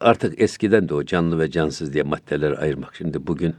[0.00, 2.96] artık eskiden de o canlı ve cansız diye maddeler ayırmak.
[2.96, 3.54] Şimdi bugün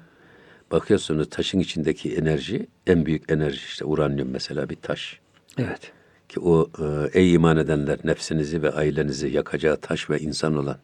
[0.72, 5.20] bakıyorsunuz taşın içindeki enerji en büyük enerji işte uranyum mesela bir taş.
[5.58, 5.92] Evet.
[6.30, 10.78] Ki o e, ey iman edenler nefsinizi ve ailenizi yakacağı taş ve insan olan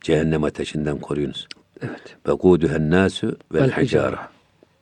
[0.00, 1.48] cehennem ateşinden koruyunuz.
[1.82, 2.16] Evet.
[2.28, 4.28] Ve kuduhen nasu Vel hicara.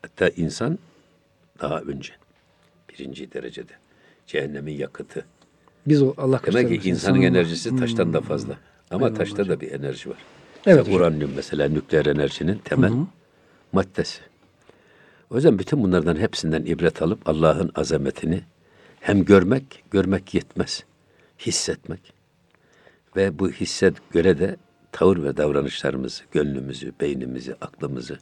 [0.02, 0.78] Hatta insan
[1.60, 2.12] daha önce
[2.88, 3.72] birinci derecede
[4.26, 5.24] cehennemin yakıtı.
[5.86, 8.56] Biz o Allah Demek ki insanın İnsanın- enerjisi taştan da fazla.
[8.90, 10.18] Ama Eyvallah taşta da bir enerji var.
[10.66, 10.94] Evet Mesela hocam.
[10.96, 12.92] uranyum mesela nükleer enerjinin temel
[13.72, 14.20] maddesi.
[15.30, 18.42] O yüzden bütün bunlardan hepsinden ibret alıp Allah'ın azametini
[19.02, 20.84] hem görmek, görmek yetmez.
[21.38, 22.12] Hissetmek.
[23.16, 24.56] Ve bu hisse göre de
[24.92, 28.18] tavır ve davranışlarımızı, gönlümüzü, beynimizi, aklımızı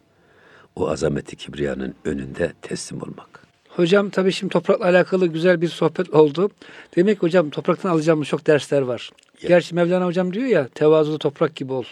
[0.77, 3.41] o azameti kibriyanın önünde teslim olmak.
[3.69, 6.51] Hocam tabii şimdi toprakla alakalı güzel bir sohbet oldu.
[6.97, 9.11] Demek ki hocam topraktan alacağımız çok dersler var.
[9.41, 11.85] Gerçi Mevlana hocam diyor ya tevazulu toprak gibi ol.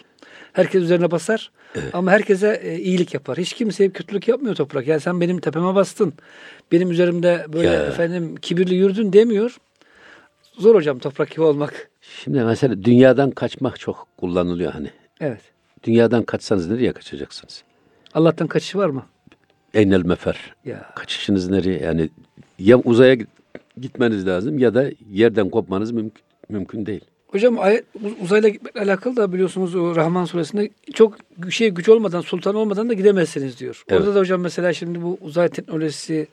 [0.53, 1.51] Herkes üzerine basar
[1.93, 3.39] ama herkese e, iyilik yapar.
[3.39, 4.87] Hiç kimseye kötülük yapmıyor toprak.
[4.87, 6.13] Yani sen benim tepeme bastın.
[6.73, 7.87] Benim üzerimde böyle Ya.
[7.87, 9.57] efendim kibirli yürüdün demiyor.
[10.59, 11.91] Zor hocam toprak gibi olmak.
[12.01, 14.91] Şimdi mesela dünyadan kaçmak çok kullanılıyor hani.
[15.21, 15.41] Evet.
[15.85, 17.63] Dünyadan kaçsanız nereye kaçacaksınız?
[18.15, 19.07] Allah'tan kaçışı var mı?
[19.75, 20.55] Eynel mefer.
[20.65, 20.91] Ya.
[20.97, 21.79] Kaçışınız nereye?
[21.81, 22.09] Yani
[22.59, 23.29] ya uzaya git-
[23.81, 27.05] gitmeniz lazım ya da yerden kopmanız mümkün, mümkün değil.
[27.29, 31.17] Hocam ayet, uz- uzayla gitmekle alakalı da biliyorsunuz o Rahman suresinde çok
[31.51, 33.83] şey güç olmadan, sultan olmadan da gidemezsiniz diyor.
[33.89, 34.01] Evet.
[34.01, 36.27] Orada da hocam mesela şimdi bu uzay teknolojisi,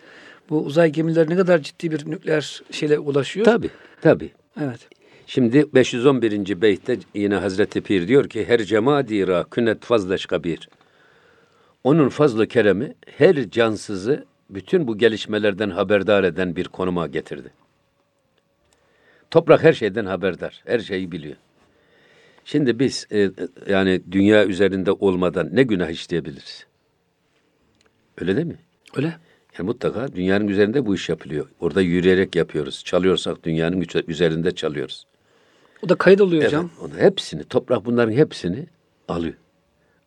[0.50, 3.46] bu uzay gemileri ne kadar ciddi bir nükleer şeyle ulaşıyor.
[3.46, 3.70] Tabi,
[4.02, 4.32] tabi.
[4.62, 4.80] Evet.
[5.28, 6.62] Şimdi 511.
[6.62, 10.70] beytte yine Hazreti Pir diyor ki her cemadira künet fazleş kabir.
[11.84, 17.50] Onun fazlı keremi her cansızı bütün bu gelişmelerden haberdar eden bir konuma getirdi.
[19.36, 21.36] Toprak her şeyden haberdar, her şeyi biliyor.
[22.46, 23.32] Şimdi biz e, e,
[23.68, 26.66] yani dünya üzerinde olmadan ne günah işleyebiliriz?
[28.22, 28.60] Öyle değil mi?
[28.96, 29.18] Öyle.
[29.58, 31.50] Yani mutlaka dünyanın üzerinde bu iş yapılıyor.
[31.60, 32.84] Orada yürüyerek yapıyoruz.
[32.86, 35.08] Çalıyorsak dünyanın üze- üzerinde çalıyoruz.
[35.84, 36.70] O da kayıt oluyor hocam.
[36.74, 38.68] Evet, onu hepsini, toprak bunların hepsini
[39.08, 39.36] alıyor.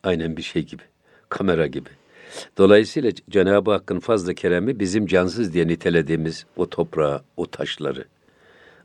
[0.03, 0.83] Aynen bir şey gibi,
[1.29, 1.89] kamera gibi.
[2.57, 8.05] Dolayısıyla Cenab-ı Hakk'ın fazla keremi bizim cansız diye nitelediğimiz o toprağı, o taşları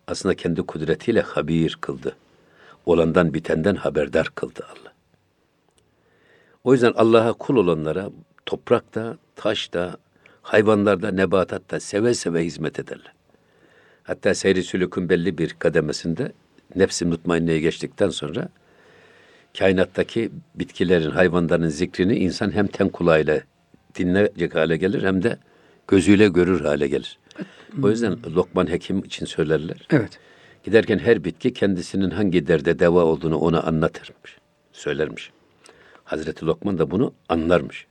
[0.06, 2.16] aslında kendi kudretiyle habir kıldı.
[2.86, 4.92] Olandan bitenden haberdar kıldı Allah.
[6.64, 8.10] O yüzden Allah'a kul olanlara
[8.46, 9.96] toprakta, taşta,
[10.42, 13.12] hayvanlarda, nebatatta seve seve hizmet ederler.
[14.02, 16.32] Hatta seyri sülükün belli bir kademesinde
[16.76, 18.48] nefsi mutmainneye geçtikten sonra
[19.58, 23.40] kainattaki bitkilerin, hayvanların zikrini insan hem ten kulağıyla
[23.94, 25.38] dinleyecek hale gelir hem de
[25.88, 27.18] gözüyle görür hale gelir.
[27.82, 29.87] O yüzden Lokman Hekim için söylerler.
[29.90, 30.18] Evet.
[30.64, 34.38] Giderken her bitki kendisinin hangi derde deva olduğunu ona anlatırmış,
[34.72, 35.30] söylermiş.
[36.04, 37.87] Hazreti Lokman da bunu anlarmış.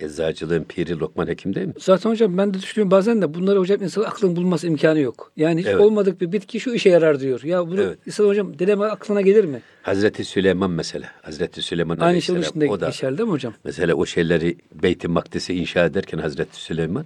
[0.00, 1.72] Eczacılığın piri Lokman Hekim değil mi?
[1.78, 5.32] Zaten hocam ben de düşünüyorum bazen de bunları hocam insan aklın bulması imkanı yok.
[5.36, 5.80] Yani hiç Evet.
[5.80, 7.42] olmadık bir bitki şu işe yarar diyor.
[7.42, 7.98] Ya bunu Evet.
[8.06, 9.62] insan hocam deneme aklına gelir mi?
[9.82, 11.06] Hazreti Süleyman mesela.
[11.22, 13.54] Hazreti Süleyman Aynı içinde o da geçerli değil mi hocam?
[13.64, 17.04] Mesela o şeyleri Beyt-i Makdis'i inşa ederken Hazreti Süleyman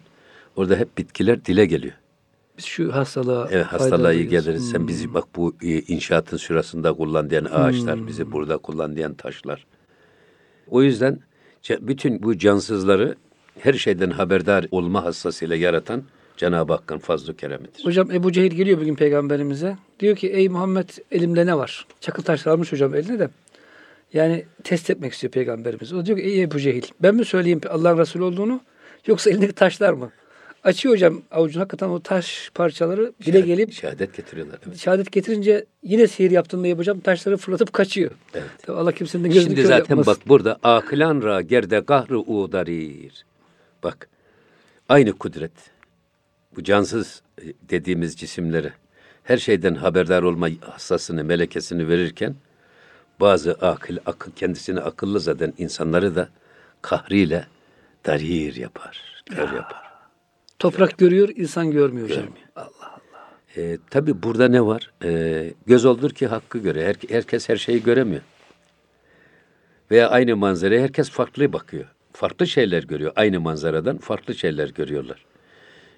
[0.56, 1.94] orada hep bitkiler dile geliyor.
[2.58, 4.70] Biz şu hastalığa Evet hastalığa iyi geliriz.
[4.70, 9.66] Sen bizi bak bu e, inşaatın sırasında kullan diyen ağaçlar, bizi burada kullan diyen taşlar.
[10.70, 11.20] O yüzden
[11.80, 13.16] bütün bu cansızları
[13.58, 16.02] her şeyden haberdar olma hassasıyla yaratan
[16.36, 17.84] Cenab-ı Hakk'ın fazl-ı keremidir.
[17.84, 19.76] Hocam Ebu Cehil geliyor bugün peygamberimize.
[20.00, 21.86] Diyor ki ey Muhammed elimde ne var?
[22.00, 23.28] Çakıl taşlar almış hocam eline de.
[24.12, 25.92] Yani test etmek istiyor peygamberimiz.
[25.92, 28.60] O diyor ki ey Ebu Cehil ben mi söyleyeyim Allah'ın Resulü olduğunu
[29.06, 30.10] yoksa elindeki taşlar mı?
[30.64, 34.59] Açıyor hocam avucuna hakikaten o taş parçaları dile Şehadet- gelip şehadet getiriyorlar.
[34.66, 34.77] Evet.
[34.79, 38.11] şehadet getirince yine sihir yaptığında yapacağım taşları fırlatıp kaçıyor.
[38.35, 38.44] Evet.
[38.66, 40.07] Tabii Allah kimsenin gözünü Şimdi zaten yapmasın.
[40.07, 43.25] bak burada akılan ra gerde gahrı udarir.
[43.83, 44.09] Bak
[44.88, 45.53] aynı kudret.
[46.57, 48.73] Bu cansız e, dediğimiz cisimlere
[49.25, 52.35] her şeyden haberdar olma hassasını, melekesini verirken
[53.20, 56.29] bazı akıl, akıl kendisini akıllı zaten insanları da
[56.83, 57.46] kahriyle
[58.07, 59.89] darir yapar, kör yapar.
[60.61, 62.27] Toprak görüyor insan görmüyor hocam.
[62.57, 63.01] Allah.
[63.57, 64.90] E, tabii burada ne var?
[65.05, 66.87] E, göz oldur ki hakkı göre.
[66.87, 68.23] Her, herkes her şeyi göremiyor.
[69.90, 71.85] Veya aynı manzaraya herkes farklı bakıyor.
[72.12, 73.12] Farklı şeyler görüyor.
[73.16, 75.25] Aynı manzaradan farklı şeyler görüyorlar.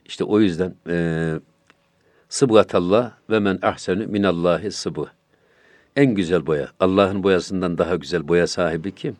[0.05, 1.35] İşte o yüzden e,
[2.29, 5.07] sıbgatallah ve men ahsenu minallahi sıbgı.
[5.96, 6.68] En güzel boya.
[6.81, 9.16] Allah'ın boyasından daha güzel boya sahibi kim?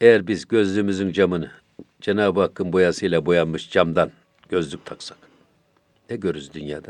[0.00, 1.50] Eğer biz gözlüğümüzün camını
[2.00, 4.10] Cenab-ı Hakk'ın boyasıyla boyanmış camdan
[4.48, 5.18] gözlük taksak
[6.10, 6.88] ne görürüz dünyada?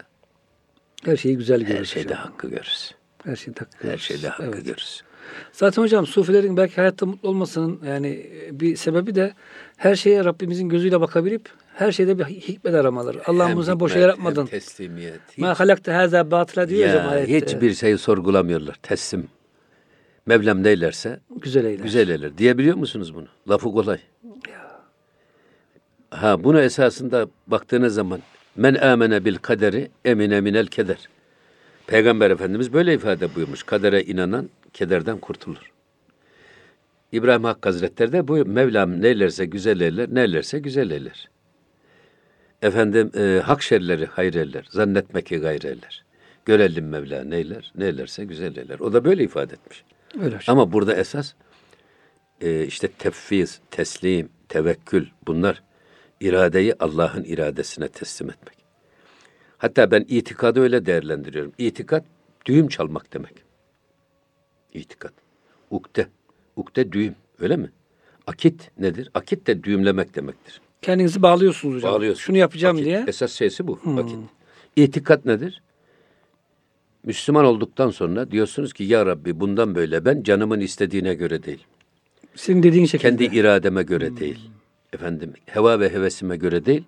[1.05, 1.79] Her şeyi güzel görürüz.
[1.81, 2.19] Her şeyde hocam.
[2.25, 2.95] hakkı görürüz.
[3.25, 4.03] Her şeyde hakkı Her görürüz.
[4.05, 4.65] şeyde hakkı Evet.
[4.65, 5.03] görürüz.
[5.53, 9.35] Zaten hocam sufilerin belki hayatta mutlu olmasının yani bir sebebi de
[9.77, 13.23] her şeye Rabbimizin gözüyle bakabilip her şeyde bir hikmet aramaları.
[13.29, 14.41] Allah'ım bunu sen boşa hikmet, yaratmadın.
[14.41, 15.39] Hem teslimiyet.
[15.39, 17.37] Ma halakte haza batıla diyor hocam ya, ayette.
[17.47, 18.75] hiçbir şeyi sorgulamıyorlar.
[18.83, 19.29] Teslim.
[20.27, 21.85] Mevlam neylerse Güzel eyler.
[21.85, 22.39] güzel eyler.
[22.39, 23.27] Diyebiliyor musunuz bunu?
[23.49, 23.99] Lafı kolay.
[26.15, 28.21] Ha bunu esasında baktığınız zaman
[28.57, 31.09] men amene bil kaderi emine minel keder.
[31.87, 33.63] Peygamber Efendimiz böyle ifade buyurmuş.
[33.63, 35.73] Kadere inanan kederden kurtulur.
[37.13, 41.31] İbrahim Hakkı Hazretleri de bu Mevlam neylerse güzel eyler, neylerse güzel eyler.
[42.63, 46.05] Efendim e, hak şerleri hayır eyler, zannetme ki gayrı eyler.
[46.45, 48.79] Görelim Mevla neyler, neylerse güzel eyler.
[48.79, 49.85] O da böyle ifade etmiş.
[50.21, 50.59] Öyle hocam.
[50.59, 51.35] Ama burada esas
[52.41, 55.63] e, işte tefviz, teslim, tevekkül bunlar
[56.21, 58.57] iradeyi Allah'ın iradesine teslim etmek.
[59.59, 61.53] Hatta ben itikadı öyle değerlendiriyorum.
[61.59, 62.05] İtikat
[62.47, 63.33] düğüm çalmak demek.
[64.75, 65.13] İtikat.
[65.71, 66.07] Ukde.
[66.57, 67.15] Ukde düğüm.
[67.41, 67.71] Öyle mi?
[68.27, 69.11] Akit nedir?
[69.15, 70.61] Akit de düğümlemek demektir.
[70.83, 71.93] Kendinizi bağlıyorsunuz hocam.
[71.93, 72.21] Bağlıyorsun.
[72.23, 72.87] Şunu yapacağım Vakit.
[72.87, 73.01] diye.
[73.01, 73.09] Hmm.
[73.09, 73.81] Esas şeysi bu.
[73.85, 74.17] Vakit.
[74.77, 75.63] İtikat nedir?
[77.05, 81.67] Müslüman olduktan sonra diyorsunuz ki ya Rabbi bundan böyle ben canımın istediğine göre değil.
[82.35, 83.09] Senin dediğin şekilde.
[83.09, 84.51] Kendi irademe göre değil.
[84.95, 86.85] Efendim heva ve hevesime göre değil.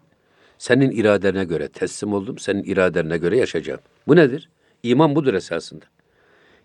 [0.59, 2.39] Senin iradene göre teslim oldum.
[2.39, 3.81] Senin iradene göre yaşayacağım.
[4.07, 4.49] Bu nedir?
[4.83, 5.85] İman budur esasında.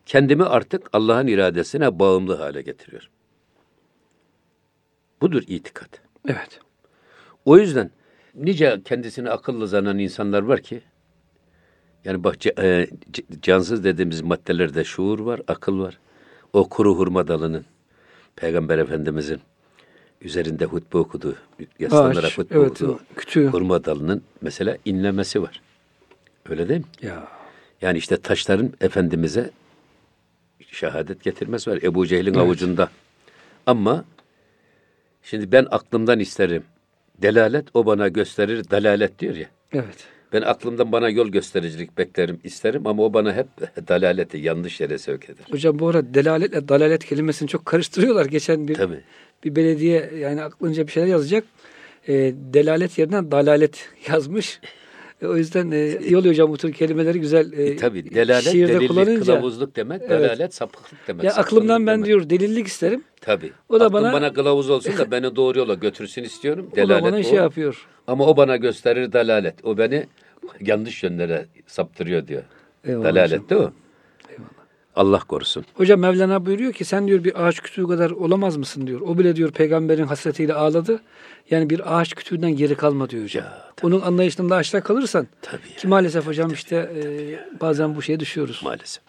[0.06, 3.10] Kendimi artık Allah'ın iradesine bağımlı hale getiriyorum.
[5.22, 5.90] Budur itikat.
[6.28, 6.60] Evet.
[7.46, 7.92] O yüzden
[8.36, 10.82] nice kendisini akıllı zanan insanlar var ki
[12.06, 12.88] yani bak e,
[13.42, 16.00] cansız dediğimiz maddelerde şuur var, akıl var.
[16.54, 17.66] O kuru hurma dalının
[18.36, 19.42] Peygamber Efendimizin
[20.22, 21.36] üzerinde hutbe okuduğu,
[21.80, 23.48] yaslanarak Ağaç, hutbe evet, okuduğu o kütüğü.
[23.48, 25.62] hurma dalının mesela inlemesi var.
[26.50, 27.08] Öyle değil mi?
[27.08, 27.28] Ya.
[27.82, 29.50] Yani işte taşların Efendimiz'e
[30.72, 31.80] şehadet getirmesi var.
[31.84, 32.90] Ebu Cehil'in avucunda.
[33.66, 34.06] Ama
[35.24, 36.64] şimdi ben aklımdan isterim.
[37.22, 38.70] Delalet o bana gösterir.
[38.72, 39.48] Dalalet diyor ya.
[39.74, 40.08] Evet.
[40.34, 43.48] Ben aklımdan bana yol göstericilik beklerim, isterim ama o bana hep
[43.88, 45.46] dalaleti yanlış yere sevk eder.
[45.52, 48.26] Hocam bu arada delaletle dalalet kelimesini çok karıştırıyorlar.
[48.26, 49.04] Geçen bir Tabii.
[49.44, 51.44] Bir belediye yani aklınca bir şeyler yazacak.
[52.08, 52.14] E,
[52.54, 54.60] delalet yerine dalalet yazmış.
[55.22, 58.52] E, o yüzden e, iyi oluyor hocam bu tür kelimeleri güzel e, E, tabii delalet,
[58.52, 59.20] şiirde delillik, kullanınca.
[59.26, 60.30] kılavuzluk demek, Evet.
[60.30, 61.24] dalalet sapıklık demek.
[61.24, 62.06] Ya aklımdan ben demek.
[62.06, 63.04] diyor delillik isterim.
[63.22, 63.52] Tabii.
[63.70, 66.70] O da Aklım bana- bana, kılavuz olsun da beni doğru yola götürsün istiyorum.
[66.74, 67.24] O Delalet da bana o.
[67.24, 67.88] şey yapıyor.
[68.08, 69.56] Ama o bana gösterir dalalet.
[69.66, 70.06] O beni
[70.62, 72.44] yanlış yönlere saptırıyor diyor.
[72.88, 73.72] Eyvallah dalalet de o.
[74.96, 75.66] Allah korusun.
[75.74, 79.02] Hocam Mevlana buyuruyor ki sen diyor bir ağaç kütüğü kadar olamaz mısın diyor.
[79.02, 81.02] O bile diyor peygamberin hasretiyle ağladı.
[81.50, 83.44] Yani bir ağaç kütüğünden geri kalma diyor hocam.
[83.46, 85.76] Ya, Onun anlayışından da aşağı kalırsan Tabii ya.
[85.76, 88.62] ki maalesef hocam işte e, bazen bu şeye düşüyoruz.
[88.64, 89.04] Maalesef.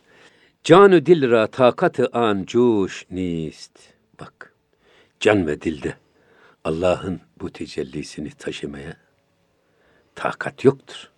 [0.65, 3.79] Canı dil ra takatı an cuş nist.
[4.21, 4.53] Bak.
[5.21, 5.95] Can ve dilde
[6.65, 8.97] Allah'ın bu tecellisini taşımaya
[10.15, 11.09] takat yoktur.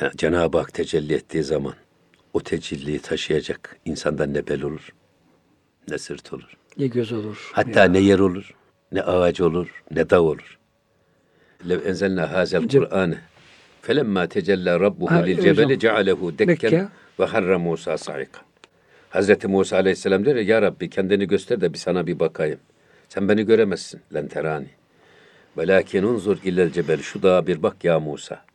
[0.00, 1.74] Ya Cenab-ı Hak tecelli ettiği zaman
[2.36, 4.92] o tecelliyi taşıyacak insandan ne bel olur,
[5.90, 6.56] ne sırt olur.
[6.78, 7.50] Ne göz olur.
[7.52, 8.54] Hatta ne yer olur,
[8.92, 10.58] ne ağaç olur, ne dağ olur.
[11.68, 13.18] Lev enzelna hazel Kur'an'ı
[13.82, 16.48] felemma tecella rabbuhu lil cebeli cealehu Dekke.
[16.48, 16.88] dekken
[17.20, 18.40] ve harra Musa saika.
[19.10, 22.60] Hazreti Musa aleyhisselam diyor ya, ya Rabbi kendini göster de bir sana bir bakayım.
[23.08, 24.68] Sen beni göremezsin len terani.
[25.58, 28.45] Velakin unzur illel cebel şu dağa bir bak ya Musa.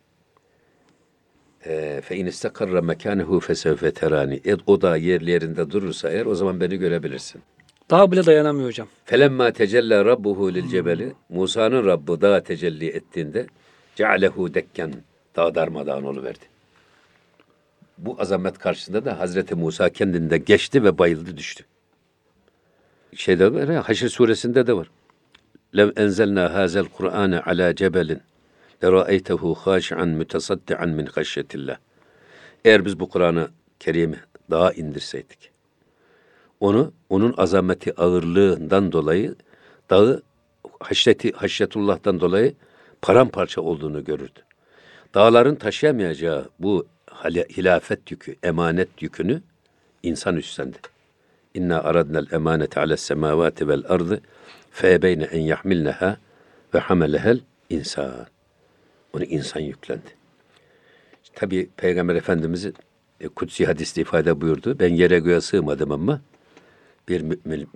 [1.65, 4.41] Ee, Fe in istakarra mekanehu fesevfe terani.
[4.45, 7.41] E, O da yerli yerinde durursa eğer o zaman beni görebilirsin.
[7.89, 8.88] Daha bile dayanamıyor hocam.
[9.06, 13.47] Felemma tecella rabbuhu lil cebeli Musa'nın Rabbi dağa tecelli ettiğinde
[13.95, 14.93] cealehu dekken
[15.36, 16.45] dağ darmadağın oluverdi.
[17.97, 21.63] Bu azamet karşısında da Hazreti Musa kendinde geçti ve bayıldı düştü.
[23.15, 24.89] Şeyde var ya Haşr suresinde de var.
[25.78, 28.21] Lev enzelna hazel Kur'ane ala cebelin
[28.84, 31.78] lera'eytehu haşi'an mütesaddian min haşyetillah.
[32.65, 34.20] Eğer biz bu Kur'an'ı Kerim'i
[34.52, 35.52] dağa indirseydik
[36.62, 39.36] onu onun azameti ağırlığından dolayı
[39.89, 40.22] dağı
[40.80, 42.54] haşyeti haşyetullah'tan dolayı
[43.02, 44.39] paramparça olduğunu görürdü.
[45.13, 46.88] Dağların taşıyamayacağı bu
[47.58, 49.41] hilafet yükü, emanet yükünü
[50.04, 50.78] insan üstlendi.
[51.54, 54.22] İnna aradnel emanete ales semavati vel ardı
[54.72, 56.17] fe beyne en yahmilneha
[56.74, 57.39] ve hamelehel
[57.70, 58.28] insan.
[59.13, 60.15] Onu insan yüklendi.
[61.36, 62.74] Tabi Peygamber Efendimiz'in
[63.21, 64.80] e, kutsi hadiste ifade buyurdu.
[64.80, 66.21] Ben yere göğe sığmadım ama
[67.10, 67.67] bir mümin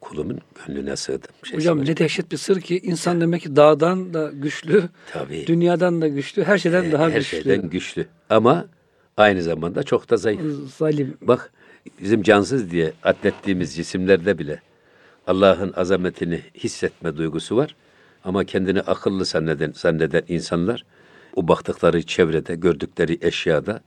[0.00, 1.30] kulumun gönlüne sığdım.
[1.44, 1.86] Şey Hocam var.
[1.86, 5.46] ne dehşet bir sır ki insan demek ki dağdan da güçlü, Tabii.
[5.46, 7.42] dünyadan da güçlü, her şeyden daha her güçlü.
[7.42, 8.06] şeyden güçlü.
[8.30, 8.66] Ama
[9.16, 10.40] aynı zamanda çok da zayıf.
[10.78, 11.16] Zalim.
[11.20, 11.52] Bak
[12.02, 14.60] bizim cansız diye adlettiğimiz cisimlerde bile
[15.26, 17.76] Allah'ın azametini hissetme duygusu var.
[18.26, 20.84] Ama kendini akıllı zanneden, zanneden insanlar
[21.36, 23.80] o baktıkları çevrede, gördükleri eşyada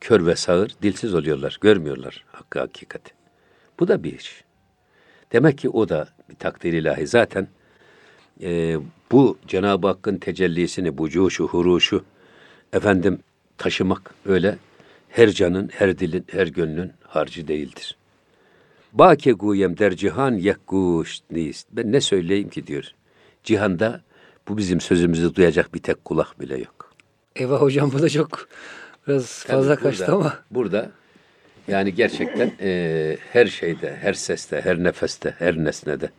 [0.00, 1.58] kör ve sağır, dilsiz oluyorlar.
[1.60, 3.12] Görmüyorlar hakkı hakikati.
[3.80, 4.44] Bu da bir iş.
[5.32, 7.06] Demek ki o da bir takdir ilahi.
[7.06, 7.48] Zaten
[8.42, 8.76] e,
[9.12, 12.04] bu Cenab-ı Hakk'ın tecellisini, bu cuşu, huruşu
[12.72, 13.18] efendim
[13.58, 14.58] taşımak öyle
[15.08, 17.96] her canın, her dilin, her gönlün harcı değildir.
[18.92, 21.68] Bake guyem der cihan yekkuş nist.
[21.72, 22.95] Ben ne söyleyeyim ki diyor.
[23.46, 24.00] Cihanda
[24.48, 26.92] bu bizim sözümüzü duyacak bir tek kulak bile yok.
[27.36, 28.48] Eyvah hocam bu da çok
[29.08, 30.38] biraz Tabii fazla burada- kaçtı ama.
[30.50, 30.90] Burada
[31.68, 36.10] yani gerçekten e, her şeyde, her seste, her nefeste, her nesnede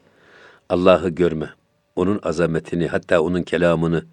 [0.70, 1.50] Allah'ı görme,
[1.96, 4.06] onun azametini hatta onun kelamını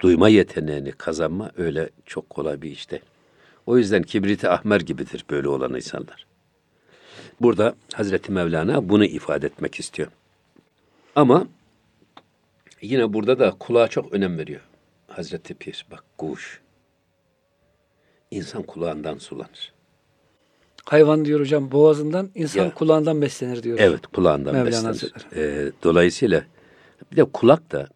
[0.00, 3.02] duyma yeteneğini kazanma öyle çok kolay bir iş değil.
[3.66, 6.26] O yüzden kibriti ahmer gibidir böyle olan insanlar.
[7.40, 10.08] Burada Hazreti Mevlana bunu ifade etmek istiyor.
[11.16, 11.46] Ama
[12.82, 14.60] yine burada da kulağa çok önem veriyor.
[15.08, 16.60] Hazreti Pir bak kuş.
[18.30, 19.72] İnsan kulağından sulanır.
[20.84, 22.74] Hayvan diyor hocam boğazından, insan Ya.
[22.74, 23.78] kulağından beslenir diyor.
[23.80, 24.86] Evet kulağından Mevlana beslenir.
[24.86, 25.68] Hazretleri.
[25.68, 26.44] Ee, dolayısıyla
[27.12, 27.88] bir de kulak da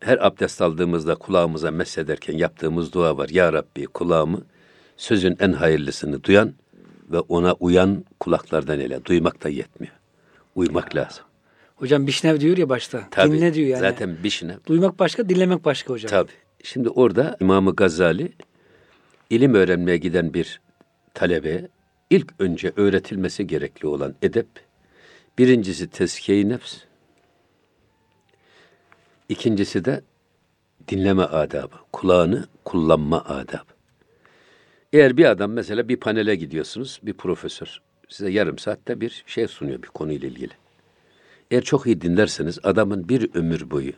[0.00, 3.28] her abdest aldığımızda kulağımıza mesederken yaptığımız dua var.
[3.28, 4.42] Ya Rabbi kulağımı
[4.96, 6.54] sözün en hayırlısını duyan
[7.12, 9.04] ve ona uyan kulaklardan ele.
[9.04, 9.94] Duymak da yetmiyor.
[10.54, 11.24] Uymak lazım.
[11.76, 13.08] Hocam Bişnev diyor ya başta.
[13.10, 13.80] Tabii, Dinle diyor yani.
[13.80, 14.56] Zaten bir şine.
[14.66, 16.10] Duymak başka, dinlemek başka hocam.
[16.10, 16.32] Tabii.
[16.62, 18.32] Şimdi orada İmam-ı Gazali
[19.30, 20.60] ilim öğrenmeye giden bir
[21.14, 21.68] talebeye
[22.10, 24.46] ilk önce öğretilmesi gerekli olan edep
[25.38, 26.76] birincisi tezkiye-i nefs
[29.28, 30.02] ikincisi de
[30.88, 33.74] dinleme adabı, kulağını kullanma adabı.
[34.92, 39.82] Eğer bir adam mesela bir panele gidiyorsunuz, bir profesör size yarım saatte bir şey sunuyor
[39.82, 40.52] bir konuyla ilgili.
[41.50, 43.92] Eğer çok iyi dinlerseniz adamın bir ömür boyu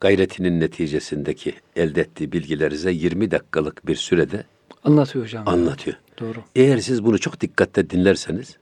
[0.00, 4.44] gayretinin neticesindeki elde ettiği bilgileri size 20 dakikalık bir sürede
[4.84, 5.48] Anlatıyor hocam.
[5.48, 5.96] anlatıyor.
[6.20, 6.38] Doğru.
[6.56, 8.56] Eğer siz bunu çok dikkatle dinlerseniz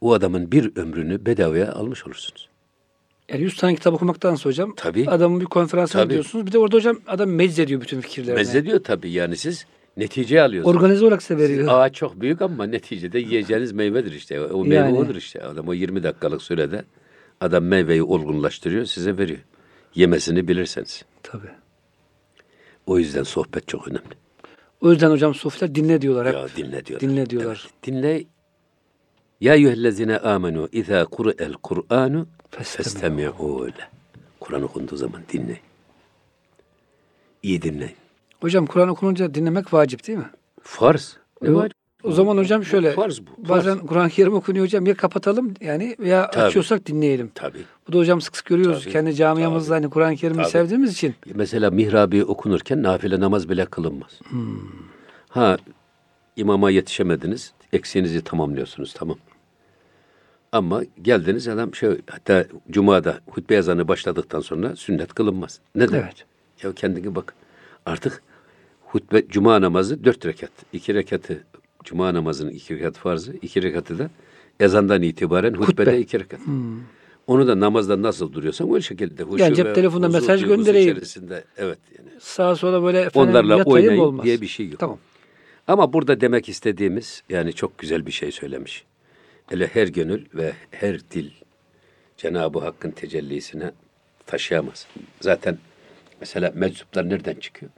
[0.00, 2.48] o adamın bir ömrünü bedavaya almış olursunuz.
[3.28, 5.10] Yani 100 tane kitap okumaktansa hocam Tabii.
[5.10, 6.46] adamın bir konferansına gidiyorsunuz.
[6.46, 8.34] Bir de orada hocam adam meczediyor bütün fikirlerini.
[8.38, 10.76] Mezzediyor tabii yani siz netice alıyorsunuz.
[10.76, 11.68] Organize olarak size veriyor.
[11.70, 14.40] Ağaç çok büyük ama neticede yiyeceğiniz meyvedir işte.
[14.40, 14.98] O meyve Yani.
[14.98, 15.42] odur işte.
[15.42, 16.84] Adam o 20 dakikalık sürede
[17.42, 19.40] adam meyveyi olgunlaştırıyor, size veriyor.
[19.94, 21.04] Yemesini bilirseniz.
[21.22, 21.50] Tabii.
[22.86, 24.14] O yüzden sohbet çok önemli.
[24.80, 26.34] O yüzden hocam sofiler dinle diyorlar hep.
[26.34, 27.08] Ya dinle diyorlar.
[27.08, 27.68] Dinle diyorlar.
[27.72, 28.24] Evet, dinle.
[29.40, 33.88] Ya eyyühellezine amenu izâ kure'el Kur'anu festemi'û le.
[34.40, 35.60] Kur'an okunduğu zaman dinle.
[37.42, 37.96] İyi dinleyin.
[38.40, 40.30] Hocam Kur'an okununca dinlemek vacip değil mi?
[40.62, 41.16] Farz.
[41.42, 41.72] Ne var?
[42.04, 43.46] O zaman hocam şöyle Farz bu.
[43.46, 43.48] farz.
[43.48, 46.44] bazen Kur'an-ı Kerim okunuyor hocam ya kapatalım yani veya Tabii.
[46.44, 47.30] açıyorsak dinleyelim.
[47.34, 47.58] Tabii.
[47.88, 48.82] Bu da hocam sık sık görüyoruz.
[48.82, 50.50] Tabii, Kendi camiamızda hani Kur'an-ı Kerim'i Tabii.
[50.50, 51.14] sevdiğimiz için.
[51.34, 54.20] Mesela mihrabi okunurken nafile namaz bile kılınmaz.
[54.28, 54.58] Hmm.
[55.28, 55.56] Ha
[56.36, 59.16] imama yetişemediniz, eksiğinizi tamamlıyorsunuz tamam.
[60.52, 65.60] Ama geldiniz adam şey hatta cumada hutbe yazanı başladıktan sonra sünnet kılınmaz.
[65.74, 65.98] Neden?
[65.98, 66.24] Evet.
[66.62, 67.34] Ya kendine bak.
[67.86, 68.22] Artık
[68.86, 70.50] hutbe cuma namazı dört rekat.
[70.72, 71.44] iki rekatı
[71.84, 74.10] cuma namazının iki rekat farzı, iki rekatı da
[74.60, 76.00] ezandan itibaren hutbede Hutbe.
[76.00, 76.40] iki rekat.
[77.26, 79.22] Onu da namazda nasıl duruyorsan o şekilde.
[79.22, 80.90] huşu Yani cep telefonuna mesaj göndereyim.
[80.92, 82.08] içerisinde, evet yani.
[82.20, 84.24] Sağa sola böyle efendim Onlarla oynayın olmaz.
[84.24, 84.78] diye bir şey yok.
[84.78, 84.98] Tamam.
[85.66, 88.84] Ama burada demek istediğimiz yani çok güzel bir şey söylemiş.
[89.48, 91.30] Hele her gönül ve her dil
[92.16, 93.70] Cenab-ı Hakk'ın tecellisine
[94.26, 94.86] taşıyamaz.
[95.20, 95.58] Zaten
[96.20, 97.72] mesela meczuplar nereden çıkıyor?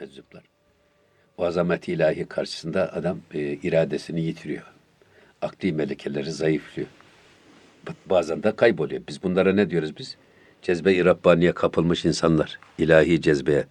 [0.00, 0.42] Meczuplar.
[1.38, 4.62] O azamet ilahi karşısında adam e, iradesini yitiriyor.
[5.42, 6.88] Akli melekeleri zayıflıyor.
[7.86, 9.02] Ba- Bazen de kayboluyor.
[9.08, 10.16] Biz bunlara ne diyoruz biz?
[10.62, 12.58] Cezbe-i Rabbaniye kapılmış insanlar.
[12.78, 13.64] ilahi cezbeye.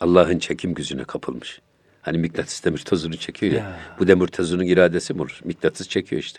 [0.00, 1.60] Allah'ın çekim gücüne kapılmış.
[2.02, 3.58] Hani mıknatıs demir tozunu çekiyor ya.
[3.58, 3.76] Ya.
[3.98, 5.40] Bu demir tozunun iradesi mi olur?
[5.44, 6.38] Mıknatıs çekiyor işte.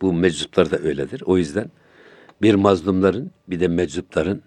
[0.00, 1.22] Bu meczuplar da öyledir.
[1.26, 1.70] O yüzden
[2.42, 4.42] bir mazlumların bir de meczupların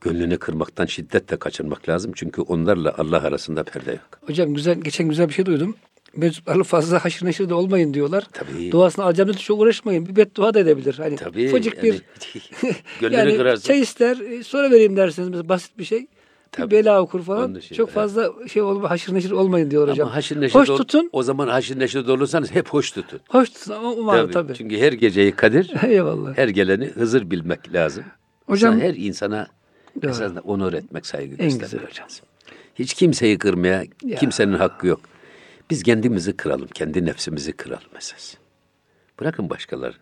[0.00, 2.12] gönlünü kırmaktan şiddetle kaçınmak lazım.
[2.14, 4.20] Çünkü onlarla Allah arasında perde yok.
[4.26, 5.76] Hocam güzel geçen güzel bir şey duydum.
[6.16, 8.26] Meczuplarla fazla haşır neşir de olmayın diyorlar.
[8.32, 8.72] Tabii.
[8.72, 10.06] Duasını alacağım dedi çok uğraşmayın.
[10.06, 10.94] Bir beddua da edebilir.
[10.98, 11.36] Hani Tabii.
[11.36, 12.00] bir yani,
[13.00, 13.66] gönlünü yani kırarsın.
[13.68, 16.06] çay ister e, sonra vereyim dersiniz mesela basit bir şey.
[16.52, 16.70] Tabii.
[16.70, 17.54] Bir bela okur falan.
[17.54, 17.94] İçin, çok evet.
[17.94, 20.06] fazla şey olma haşır neşir olmayın diyor hocam.
[20.08, 21.10] Ama haşır neşir Hoş tutun.
[21.12, 23.20] O zaman haşır neşir olursanız hep hoş tutun.
[23.28, 24.54] Hoş tutun ama umarım tabii.
[24.54, 26.38] Çünkü her geceyi kadir, Eyvallah.
[26.38, 28.04] her geleni Hızır bilmek lazım.
[28.46, 29.46] Hocam- İnsan- her insana
[30.02, 30.10] Doğru.
[30.10, 32.08] esasında onur etmek, saygı En göstermek güzel hocam.
[32.74, 34.18] Hiç kimseyi kırmaya Ya.
[34.18, 35.00] kimsenin hakkı yok.
[35.70, 38.34] Biz kendimizi kıralım, kendi nefsimizi kıralım esas.
[39.20, 39.96] Bırakın başkalarını.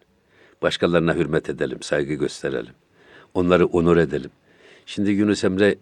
[0.62, 2.74] Başkalarına hürmet edelim, saygı gösterelim.
[3.34, 4.30] Onları onur edelim.
[4.86, 5.76] Şimdi Yunus Emre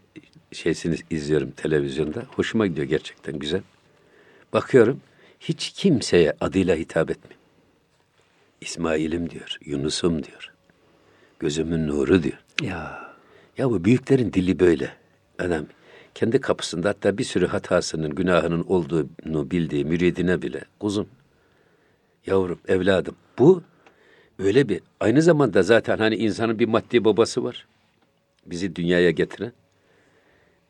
[0.52, 2.22] şeysini izliyorum televizyonda.
[2.36, 3.60] Hoşuma gidiyor gerçekten güzel.
[4.52, 5.00] Bakıyorum
[5.40, 7.40] hiç kimseye adıyla hitap etmiyor.
[8.60, 10.52] İsmail'im diyor, Yunus'um diyor.
[11.38, 12.38] Gözümün nuru diyor.
[12.62, 13.11] Ya
[13.58, 14.92] Ya bu büyüklerin dili böyle.
[15.38, 15.66] Adam
[16.14, 21.08] kendi kapısında hatta bir sürü hatasının, günahının olduğunu bildiği müridine bile kuzum,
[22.26, 23.16] yavrum, evladım.
[23.38, 23.62] Bu
[24.38, 27.66] öyle bir aynı zamanda zaten hani insanın bir maddi babası var.
[28.46, 29.52] Bizi dünyaya getiren,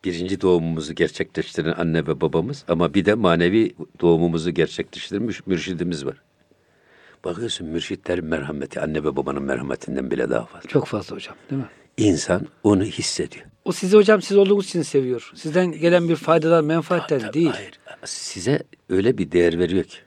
[0.04, 6.22] birinci doğumumuzu gerçekleştiren anne ve babamız ama bir de manevi doğumumuzu gerçekleştirmiş mürşidimiz var.
[7.24, 10.68] Bakıyorsun mürşitlerin merhameti anne ve babanın merhametinden bile daha fazla.
[10.68, 11.68] çok fazla hocam değil mi?
[11.96, 13.44] İnsan onu hissediyor.
[13.64, 15.32] O sizi hocam siz olduğunuz için seviyor.
[15.34, 17.50] Sizden gelen bir faydalar, menfaatler Tabii, değil.
[17.54, 17.78] Hayır.
[18.04, 19.98] Size öyle bir değer veriyor ki.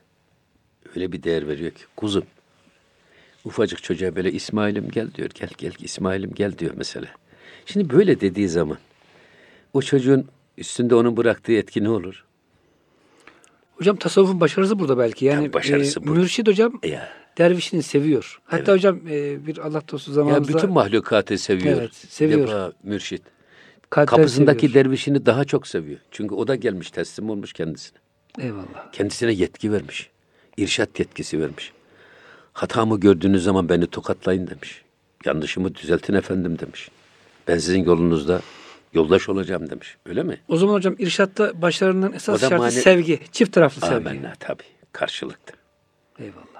[0.95, 1.83] Öyle bir değer veriyor ki.
[1.95, 2.23] Kuzum.
[3.45, 5.29] Ufacık çocuğa böyle İsmail'im gel diyor.
[5.33, 7.07] Gel gel İsmail'im gel diyor mesela.
[7.65, 8.77] Şimdi böyle dediği zaman
[9.73, 10.27] o çocuğun
[10.57, 12.25] üstünde onun bıraktığı etki ne olur?
[13.75, 15.25] Hocam tasavvufun başarısı burada belki.
[15.25, 16.19] Yani Tabii başarısı e, burada.
[16.19, 18.39] mürşid hocam Ya, dervişini seviyor.
[18.45, 18.67] Hatta Evet.
[18.67, 21.77] hocam e, bir Allah dostu ya zamanımızda bütün mahlukatı seviyor.
[21.81, 22.47] Evet, seviyor.
[22.47, 23.21] Defa mürşit.
[23.89, 24.85] kalpler Kapısındaki seviyor.
[24.85, 25.99] dervişini daha çok seviyor.
[26.11, 27.97] Çünkü o da gelmiş teslim olmuş kendisine.
[28.39, 28.91] Eyvallah.
[28.91, 30.09] Kendisine yetki vermiş.
[30.57, 31.71] İrşat yetkisi vermiş.
[32.53, 34.81] Hatamı gördüğünüz zaman beni tokatlayın demiş.
[35.25, 36.89] Yanlışımı düzeltin efendim demiş.
[37.47, 38.41] Ben sizin yolunuzda
[38.93, 39.97] yoldaş olacağım demiş.
[40.05, 40.37] Öyle mi?
[40.47, 43.19] O zaman hocam irşatta başlarının esas şartı mane- sevgi.
[43.31, 43.95] Çift taraflı sevgi.
[44.09, 44.63] Amenna tabii.
[44.91, 45.53] Karşılıklı.
[46.19, 46.54] Eyvallah.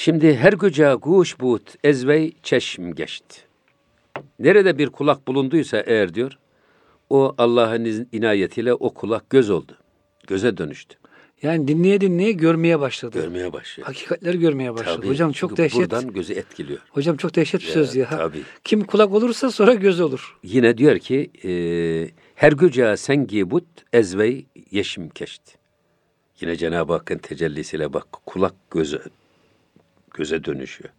[0.00, 3.40] Şimdi her gece kuş but ezvey çeşm geçti.
[4.38, 6.38] Nerede bir kulak bulunduysa eğer diyor,
[7.10, 9.72] o Allah'ın inayetiyle o kulak göz oldu.
[10.26, 10.96] Göze dönüştü.
[11.42, 13.20] Yani dinleye dinleye görmeye başladı.
[13.20, 13.86] Görmeye başlıyor.
[13.86, 14.96] Hakikatleri görmeye başladı.
[14.96, 15.08] Tabii.
[15.08, 15.78] Hocam çok dehşet.
[15.78, 16.80] Buradan gözü etkiliyor.
[16.90, 18.08] Hocam çok dehşet bir Ya, söz ya.
[18.08, 18.42] tabii.
[18.64, 20.38] Kim kulak olursa sonra göz olur.
[20.42, 21.50] Yine diyor ki e,
[22.34, 25.52] her güca sengi but ezvey yeşim keşti.
[26.40, 28.98] Yine Cenab-ı Hakk'ın tecellisiyle bak kulak göze
[30.14, 30.90] göze dönüşüyor.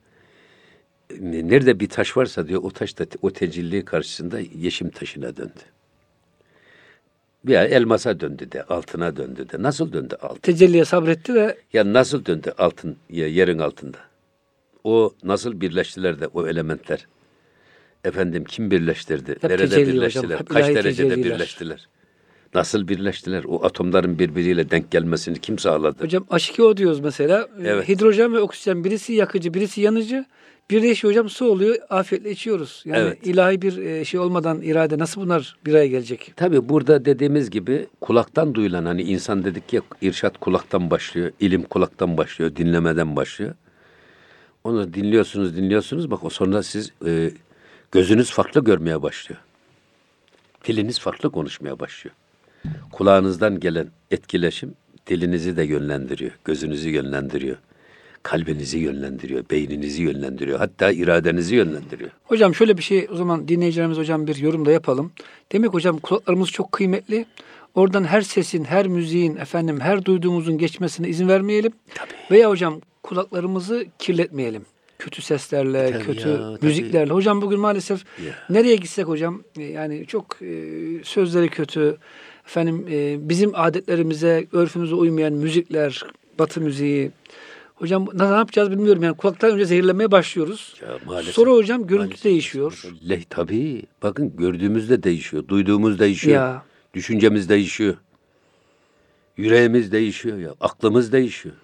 [1.20, 5.60] Nerede bir taş varsa diyor o taş da o tecelli karşısında yeşim taşına döndü.
[7.48, 9.62] Ya elmasa döndü de, altına döndü de.
[9.64, 10.40] Nasıl döndü altın?
[10.42, 13.98] Tecelliye sabretti ve Ya nasıl döndü altın ya yerin altında?
[14.84, 17.08] O nasıl birleştiler de o elementler?
[18.04, 19.32] Efendim kim birleştirdi?
[19.32, 20.40] Hep Nerede hocam, birleştiler?
[20.40, 21.36] hep Kaç derecede tecelliler.
[21.36, 21.88] birleştiler?
[22.54, 23.44] Nasıl birleştiler?
[23.48, 26.04] O atomların birbiriyle denk gelmesini kim sağladı?
[26.04, 27.48] hocam H2O diyoruz mesela.
[27.64, 27.90] Ee, Evet.
[27.90, 30.26] Hidrojen ve oksijen birisi yakıcı, birisi yanıcı.
[30.72, 31.76] Birleşiyor hocam su oluyor.
[31.90, 32.84] Afiyetle içiyoruz.
[32.86, 33.28] Yani Evet.
[33.28, 36.34] ilahi bir e, şey olmadan irade nasıl bunlar bir araya gelecek?
[36.36, 42.18] Tabii burada dediğimiz gibi kulaktan duyulan hani insan dedik ya irşat kulaktan başlıyor, ilim kulaktan
[42.18, 43.54] başlıyor, dinlemeden başlıyor.
[44.64, 47.32] Onu dinliyorsunuz, dinliyorsunuz bak o sonra siz e,
[47.92, 49.42] gözünüz farklı görmeye başlıyor.
[50.68, 52.16] Diliniz farklı konuşmaya başlıyor.
[52.92, 54.74] Kulağınızdan gelen etkileşim
[55.08, 57.58] dilinizi de yönlendiriyor, gözünüzü yönlendiriyor,
[58.24, 62.10] kalbinizi yönlendiriyor, beyninizi yönlendiriyor, hatta iradenizi yönlendiriyor.
[62.24, 65.12] Hocam şöyle bir şey o zaman dinleyicilerimiz hocam bir yorum da yapalım.
[65.52, 67.26] Demek hocam kulaklarımız çok kıymetli.
[67.76, 71.72] Oradan her sesin, her müziğin, efendim her duyduğumuzun geçmesine izin vermeyelim.
[71.96, 72.10] Tabii.
[72.32, 74.66] Veya hocam kulaklarımızı kirletmeyelim.
[75.00, 76.66] Kötü seslerle, Tabii kötü ya, tabii.
[76.66, 77.14] müziklerle.
[77.14, 78.34] Hocam bugün maalesef Ya.
[78.50, 80.48] nereye gitsek hocam e, yani çok e,
[81.04, 81.98] sözleri kötü.
[82.50, 86.04] Efendim e, bizim adetlerimize, örfümüze uymayan müzikler,
[86.40, 87.12] batı müziği.
[87.76, 89.04] Hocam ne yapacağız bilmiyorum.
[89.04, 90.76] Yani kulaktan önce zehirlemeye başlıyoruz.
[90.82, 91.36] Ya maalesef.
[91.36, 92.24] Sonra hocam görüntü Maalesef.
[92.24, 92.84] değişiyor.
[93.10, 93.84] Le, tabii.
[94.04, 95.48] Bakın gördüğümüz de değişiyor.
[95.48, 96.36] Duyduğumuz değişiyor.
[96.36, 96.64] Ya.
[96.94, 97.96] Düşüncemiz değişiyor.
[99.38, 100.56] Yüreğimiz değişiyor ya.
[100.62, 101.56] Aklımız değişiyor.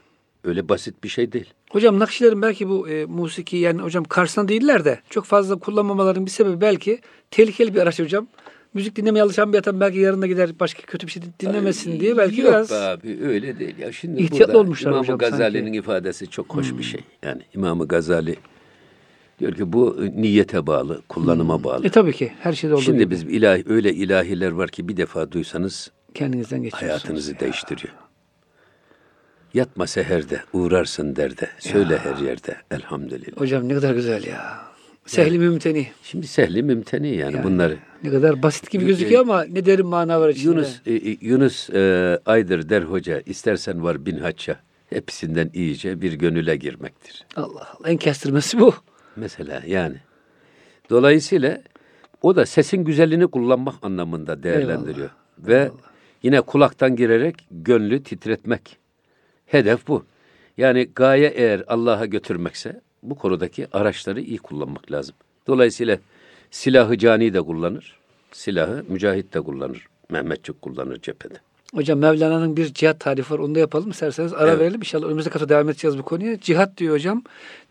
[0.43, 1.53] Öyle basit bir şey değil.
[1.71, 6.31] Hocam Nakşilerin belki bu e, musiki yani hocam karşısında değiller de çok fazla kullanmamaların bir
[6.31, 6.99] sebebi belki
[7.31, 8.27] tehlikeli bir araç hocam.
[8.75, 12.17] Müzik dinlemeye alışan bir adam belki yarın da gider başka kötü bir şey dinlemesin diye
[12.17, 13.77] belki Yok biraz be abi öyle değil.
[13.77, 15.71] Ya şimdi ihtiyatlı burada olmuşlar İmam-ı Gazali'nin sanki.
[15.71, 15.79] Hmm.
[15.79, 17.01] ifadesi çok hoş bir şey.
[17.23, 18.35] Yani İmam-ı Gazali
[19.39, 21.87] diyor ki bu niyete bağlı, kullanıma bağlı.
[21.87, 24.97] e tabii ki her şeyde olduğu Şimdi gibi biz ilahi öyle ilahiler var ki bir
[24.97, 26.91] defa duysanız kendinizden geçiyorsunuz.
[26.91, 27.93] hayatınızı değiştiriyor.
[29.53, 31.49] Yatma seherde, uğrarsın derde.
[31.59, 33.37] Söyle her yerde elhamdülillah.
[33.37, 34.74] Hocam ne kadar güzel ya.
[35.05, 35.87] Sehli mümteni.
[36.03, 37.77] Şimdi sehli mümteni yani, Yani bunları.
[38.03, 40.47] Ne kadar basit gibi gözüküyor ama ne derin mana var içinde.
[40.47, 46.13] Yunus e, e, Yunus e, Aydır der hoca istersen var bin hacca hepsinden iyice bir
[46.13, 47.25] gönüle girmektir.
[47.35, 48.73] Allah Allah en kestirmesi bu.
[49.15, 49.95] Mesela yani.
[50.89, 51.61] Dolayısıyla
[52.21, 55.09] o da sesin güzelliğini kullanmak anlamında değerlendiriyor.
[55.39, 55.71] Ve
[56.25, 58.77] Yine kulaktan girerek gönlü titretmek.
[59.45, 60.05] Hedef bu.
[60.57, 65.15] Yani gaye eğer Allah'a götürmekse bu konudaki araçları iyi kullanmak lazım.
[65.47, 65.97] Dolayısıyla
[66.51, 67.95] silahı cani de kullanır,
[68.31, 69.87] silahı mücahit de kullanır.
[70.09, 71.33] Mehmetçik kullanır cephede.
[71.73, 73.39] Hocam Mevlana'nın bir cihat tarifi var.
[73.39, 74.33] Onu da yapalım isterseniz.
[74.33, 74.59] Ara Evet.
[74.59, 74.79] verelim.
[74.81, 76.39] İnşallah önümüzdeki hafta devam edeceğiz bu konuya.
[76.39, 77.23] Cihat diyor hocam.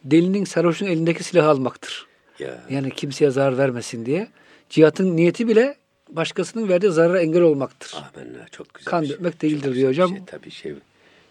[0.05, 2.07] Delinin sarhoşun elindeki silahı almaktır.
[2.39, 4.29] Ya Yani kimseye zarar vermesin diye.
[4.71, 5.77] Cihatın niyeti bile
[6.09, 7.95] başkasının verdiği zarara engel olmaktır.
[8.15, 8.91] amenna çok güzel.
[8.91, 9.11] Kan şey.
[9.11, 10.11] dökmek değildir diyor hocam.
[10.11, 10.19] Şey.
[10.27, 10.75] Tabii şey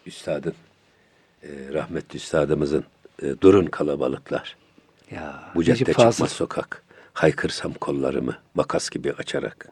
[0.05, 0.53] üstadın
[1.43, 2.83] e, rahmetli üstadımızın
[3.21, 4.57] e, durun kalabalıklar.
[5.11, 6.83] Ya, Bu cadde çıkmaz sokak.
[7.13, 9.67] Haykırsam kollarımı makas gibi açarak.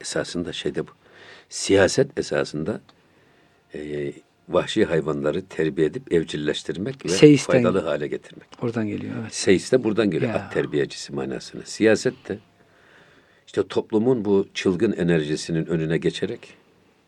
[0.00, 0.90] Esasında şeyde bu.
[1.48, 2.80] Siyaset esasında
[3.74, 4.12] e,
[4.48, 8.48] vahşi hayvanları terbiye edip evcilleştirmek ve Seyisten- faydalı hale getirmek.
[8.62, 9.14] Oradan geliyor.
[9.22, 9.34] Evet.
[9.34, 10.32] Seyis de buradan geliyor.
[10.32, 10.38] Ya.
[10.38, 11.62] At terbiyecisi manasına.
[11.64, 12.38] Siyaset de
[13.46, 16.54] işte toplumun bu çılgın enerjisinin önüne geçerek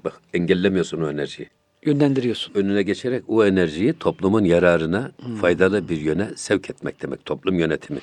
[0.04, 1.48] bak engellemiyorsun o enerjiyi.
[1.84, 2.54] Yönlendiriyorsun.
[2.54, 7.24] Önüne geçerek o enerjiyi toplumun yararına faydalı bir yöne sevk etmek demek.
[7.24, 8.00] Toplum yönetimi,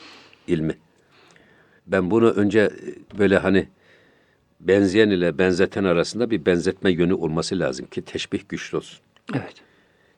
[0.47, 0.77] ilmi.
[1.87, 3.67] Ben bunu önce e, böyle hani
[4.59, 8.99] benzeyen ile benzeten arasında bir benzetme yönü olması lazım ki teşbih güçlü olsun.
[9.33, 9.53] Evet.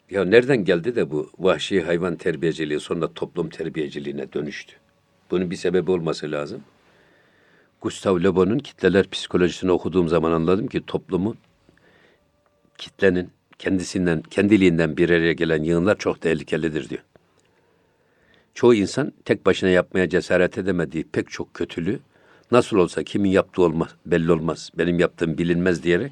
[0.09, 4.73] Ya nereden geldi de bu vahşi hayvan terbiyeciliği sonra toplum terbiyeciliğine dönüştü?
[5.31, 6.61] Bunun bir sebebi olması lazım.
[7.81, 11.37] Gustav Le Bon'un kitleler psikolojisini okuduğum zaman anladım ki toplumun
[12.77, 13.29] kitlenin
[13.59, 17.03] kendisinden, kendiliğinden bir araya gelen yığınlar çok tehlikelidir diyor.
[18.53, 21.99] Çoğu insan tek başına yapmaya cesaret edemediği pek çok kötülüğü
[22.51, 26.11] nasıl olsa kimin yaptığı olmaz, belli olmaz, benim yaptığım bilinmez diyerek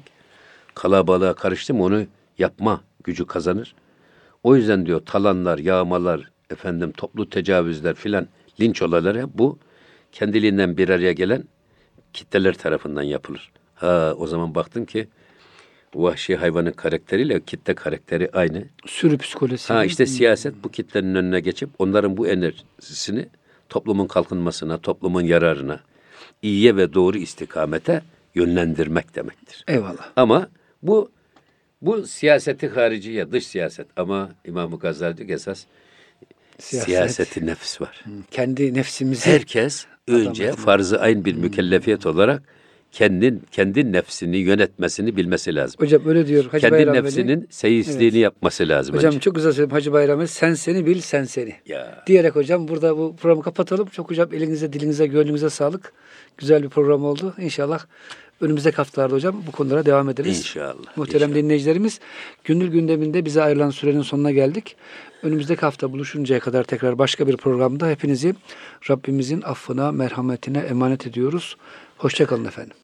[0.74, 2.06] kalabalığa karıştı mı onu
[2.38, 3.74] yapma gücü kazanır.
[4.42, 8.26] O yüzden diyor talanlar, yağmalar, efendim toplu tecavüzler filan
[8.60, 9.58] linç olayları bu
[10.12, 11.44] kendiliğinden bir araya gelen
[12.12, 13.52] kitleler tarafından yapılır.
[13.74, 15.08] Ha o zaman baktım ki
[16.02, 18.64] vahşi hayvanın karakteriyle kitle karakteri aynı.
[18.86, 19.72] Sürü psikolojisi.
[19.72, 23.26] Ha işte siyaset bu kitlenin önüne geçip onların bu enerjisini
[23.68, 25.80] toplumun kalkınmasına, toplumun yararına,
[26.42, 28.02] iyiye ve doğru istikamete
[28.34, 29.64] yönlendirmek demektir.
[29.68, 30.10] Eyvallah.
[30.16, 30.48] Ama
[30.82, 31.10] bu
[31.82, 33.86] bu siyaseti hariciye, dış siyaset.
[33.96, 35.64] Ama İmam-ı Gazali diyor esas
[36.58, 36.86] Siyaset.
[36.88, 38.04] siyaseti nefs var.
[38.30, 42.42] Kendi nefsimizi Herkes önce farz-ı ayn bir mükellefiyet olarak
[42.96, 45.76] kendin kendi nefsini yönetmesini bilmesi lazım.
[45.80, 47.04] Hocam öyle diyor Hacı kendi Bayram Veli.
[47.04, 49.20] nefsinin seyisliğini yapması lazım Hocam önce.
[49.20, 50.28] çok güzel söyledim Hacı Bayram Veli.
[50.28, 51.54] Sen seni bil sen seni.
[51.66, 52.04] Ya.
[52.06, 53.88] Diyerek hocam burada bu programı kapatalım.
[53.88, 55.92] Çok hocam elinize, dilinize, gönlünüze sağlık.
[56.38, 57.34] Güzel bir program oldu.
[57.38, 57.86] İnşallah
[58.40, 60.38] önümüzdeki haftalarda hocam bu konulara devam ederiz.
[60.38, 61.42] İnşallah, Muhterem inşallah.
[61.42, 62.00] dinleyicilerimiz,
[62.44, 64.76] gönül gündeminde bize ayrılan sürenin sonuna geldik.
[65.22, 68.34] Önümüzdeki hafta buluşuncaya kadar tekrar başka bir programda hepinizi
[68.90, 71.56] Rabbimizin affına, merhametine emanet ediyoruz.
[71.98, 72.76] Hoşçakalın efendim.